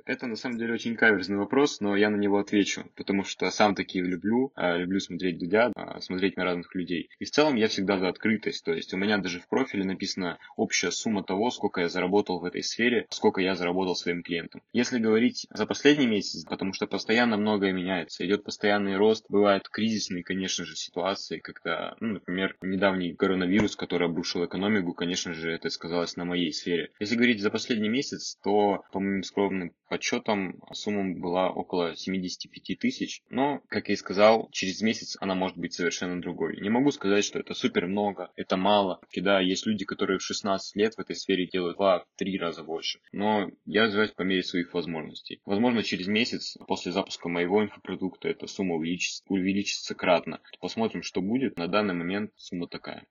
Это 0.06 0.26
на 0.26 0.36
самом 0.36 0.58
деле 0.58 0.74
очень 0.74 0.96
каверзный 0.96 1.36
вопрос, 1.36 1.80
но 1.80 1.96
я 1.96 2.10
на 2.10 2.16
него 2.16 2.38
отвечу, 2.38 2.84
потому 2.96 3.24
что 3.24 3.50
сам 3.50 3.74
такие 3.74 4.04
люблю, 4.04 4.52
а, 4.54 4.76
люблю 4.76 5.00
смотреть 5.00 5.38
Дудя, 5.38 5.72
а, 5.74 6.00
смотреть 6.00 6.36
на 6.36 6.44
разных 6.44 6.74
людей. 6.74 7.10
И 7.18 7.24
в 7.24 7.30
целом 7.30 7.54
я 7.54 7.68
всегда 7.68 7.98
за 7.98 8.08
открытость, 8.08 8.64
то 8.64 8.72
есть 8.72 8.92
у 8.92 8.96
меня 8.96 9.18
даже 9.18 9.40
в 9.40 9.48
профиле 9.48 9.84
написана 9.84 10.38
общая 10.56 10.90
сумма 10.90 11.22
того, 11.22 11.50
сколько 11.50 11.80
я 11.80 11.88
заработал 11.88 12.40
в 12.40 12.44
этой 12.44 12.62
сфере, 12.62 13.06
сколько 13.10 13.40
я 13.40 13.54
заработал 13.54 13.94
своим 13.94 14.22
клиентам. 14.22 14.62
Если 14.72 14.98
говорить 14.98 15.46
за 15.50 15.66
последний 15.66 16.06
месяц, 16.06 16.44
потому 16.44 16.72
что 16.72 16.86
постоянно 16.86 17.36
многое 17.36 17.72
меняется, 17.72 18.26
идет 18.26 18.44
постоянный 18.44 18.96
рост, 18.96 19.26
бывают 19.28 19.68
кризисные, 19.68 20.24
конечно 20.24 20.64
же, 20.64 20.76
ситуации, 20.76 21.38
когда, 21.38 21.96
ну, 22.00 22.14
например, 22.14 22.56
недавний 22.62 23.14
коронавирус, 23.14 23.76
который 23.76 24.08
обрушил 24.08 24.44
экономику, 24.44 24.92
конечно 24.92 25.32
же, 25.34 25.52
это 25.52 25.70
сказалось 25.70 26.16
на 26.16 26.24
моей 26.24 26.52
сфере. 26.52 26.90
Если 26.98 27.16
говорить 27.16 27.40
за 27.40 27.50
последний 27.50 27.88
месяц, 27.88 28.36
то, 28.42 28.82
по 28.92 29.00
моим 29.00 29.22
скромным 29.22 29.72
подсчетам 29.94 30.60
сумма 30.72 31.16
была 31.20 31.50
около 31.50 31.94
75 31.94 32.80
тысяч, 32.80 33.22
но, 33.30 33.62
как 33.68 33.86
я 33.86 33.94
и 33.94 33.96
сказал, 33.96 34.48
через 34.50 34.82
месяц 34.82 35.16
она 35.20 35.36
может 35.36 35.56
быть 35.56 35.72
совершенно 35.72 36.20
другой. 36.20 36.60
Не 36.60 36.68
могу 36.68 36.90
сказать, 36.90 37.24
что 37.24 37.38
это 37.38 37.54
супер 37.54 37.86
много, 37.86 38.32
это 38.34 38.56
мало. 38.56 39.00
Да, 39.14 39.40
есть 39.40 39.66
люди, 39.66 39.84
которые 39.84 40.18
в 40.18 40.22
16 40.22 40.74
лет 40.74 40.94
в 40.94 40.98
этой 40.98 41.14
сфере 41.14 41.46
делают 41.46 41.78
2-3 41.78 42.02
раза 42.40 42.64
больше, 42.64 42.98
но 43.12 43.48
я 43.66 43.84
развиваюсь 43.84 44.10
по 44.10 44.22
мере 44.22 44.42
своих 44.42 44.74
возможностей. 44.74 45.40
Возможно, 45.44 45.84
через 45.84 46.08
месяц 46.08 46.58
после 46.66 46.90
запуска 46.90 47.28
моего 47.28 47.62
инфопродукта 47.62 48.28
эта 48.28 48.48
сумма 48.48 48.74
увеличится, 48.74 49.22
увеличится 49.28 49.94
кратно. 49.94 50.40
Посмотрим, 50.58 51.04
что 51.04 51.20
будет. 51.20 51.56
На 51.56 51.68
данный 51.68 51.94
момент 51.94 52.32
сумма 52.34 52.66
такая. 52.66 53.06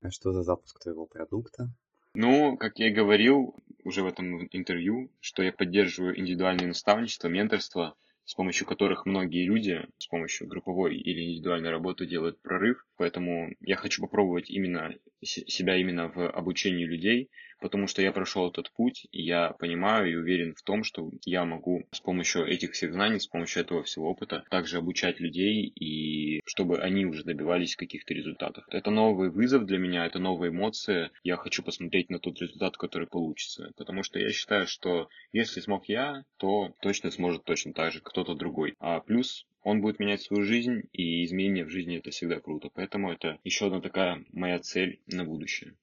А 0.00 0.10
что 0.10 0.32
за 0.32 0.42
запуск 0.42 0.80
твоего 0.80 1.04
продукта? 1.04 1.74
Ну, 2.18 2.56
как 2.56 2.78
я 2.78 2.88
и 2.88 2.94
говорил 2.94 3.54
уже 3.84 4.02
в 4.02 4.06
этом 4.06 4.48
интервью, 4.50 5.10
что 5.20 5.42
я 5.42 5.52
поддерживаю 5.52 6.18
индивидуальное 6.18 6.68
наставничество, 6.68 7.28
менторство, 7.28 7.94
с 8.26 8.34
помощью 8.34 8.66
которых 8.66 9.06
многие 9.06 9.46
люди 9.46 9.86
с 9.98 10.06
помощью 10.08 10.48
групповой 10.48 10.96
или 10.96 11.22
индивидуальной 11.22 11.70
работы 11.70 12.06
делают 12.06 12.40
прорыв. 12.42 12.84
Поэтому 12.96 13.54
я 13.60 13.76
хочу 13.76 14.02
попробовать 14.02 14.50
именно 14.50 14.94
себя 15.22 15.76
именно 15.76 16.08
в 16.08 16.30
обучении 16.30 16.84
людей, 16.84 17.30
потому 17.60 17.86
что 17.86 18.02
я 18.02 18.12
прошел 18.12 18.48
этот 18.50 18.70
путь, 18.72 19.06
и 19.10 19.22
я 19.22 19.50
понимаю 19.58 20.10
и 20.10 20.14
уверен 20.14 20.54
в 20.54 20.62
том, 20.62 20.84
что 20.84 21.10
я 21.24 21.44
могу 21.44 21.86
с 21.90 22.00
помощью 22.00 22.46
этих 22.46 22.72
всех 22.72 22.92
знаний, 22.92 23.18
с 23.18 23.26
помощью 23.26 23.62
этого 23.62 23.82
всего 23.82 24.10
опыта 24.10 24.44
также 24.50 24.78
обучать 24.78 25.20
людей, 25.20 25.66
и 25.66 26.40
чтобы 26.44 26.78
они 26.80 27.06
уже 27.06 27.24
добивались 27.24 27.76
каких-то 27.76 28.14
результатов. 28.14 28.64
Это 28.70 28.90
новый 28.90 29.30
вызов 29.30 29.64
для 29.64 29.78
меня, 29.78 30.06
это 30.06 30.18
новые 30.18 30.50
эмоции. 30.50 31.10
Я 31.22 31.36
хочу 31.36 31.62
посмотреть 31.62 32.10
на 32.10 32.18
тот 32.18 32.40
результат, 32.40 32.76
который 32.76 33.06
получится, 33.06 33.72
потому 33.76 34.02
что 34.02 34.18
я 34.18 34.30
считаю, 34.30 34.66
что 34.66 35.08
если 35.32 35.60
смог 35.60 35.88
я, 35.88 36.24
то 36.36 36.74
точно 36.80 37.10
сможет 37.10 37.44
точно 37.44 37.72
так 37.72 37.92
же 37.92 38.00
кто-то 38.16 38.34
другой. 38.34 38.74
А 38.78 39.00
плюс 39.00 39.46
он 39.60 39.82
будет 39.82 39.98
менять 39.98 40.22
свою 40.22 40.42
жизнь, 40.42 40.84
и 40.92 41.22
изменения 41.26 41.66
в 41.66 41.68
жизни 41.68 41.98
это 41.98 42.10
всегда 42.10 42.40
круто. 42.40 42.70
Поэтому 42.72 43.12
это 43.12 43.38
еще 43.44 43.66
одна 43.66 43.82
такая 43.82 44.24
моя 44.32 44.58
цель 44.58 45.02
на 45.06 45.24
будущее. 45.24 45.76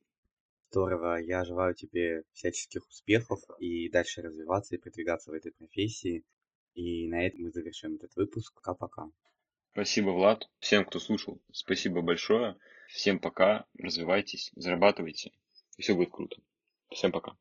Здорово. 0.72 1.22
Я 1.22 1.46
желаю 1.46 1.76
тебе 1.76 2.24
всяческих 2.32 2.88
успехов 2.88 3.40
и 3.60 3.88
дальше 3.90 4.24
развиваться 4.24 4.74
и 4.74 4.80
продвигаться 4.80 5.30
в 5.30 5.36
этой 5.36 5.52
профессии. 5.52 6.24
И 6.74 7.08
на 7.08 7.24
этом 7.24 7.44
мы 7.44 7.52
завершим 7.52 7.98
этот 7.98 8.16
выпуск. 8.16 8.52
Пока-пока. 8.56 9.12
Спасибо, 9.74 10.10
Влад. 10.10 10.50
Всем, 10.58 10.86
кто 10.86 10.98
слушал, 10.98 11.40
спасибо 11.52 12.02
большое. 12.02 12.58
Всем 12.88 13.20
пока. 13.20 13.68
Развивайтесь, 13.78 14.52
зарабатывайте. 14.56 15.34
И 15.78 15.84
все 15.84 15.94
будет 15.94 16.10
круто. 16.10 16.38
Всем 16.90 17.12
пока. 17.12 17.38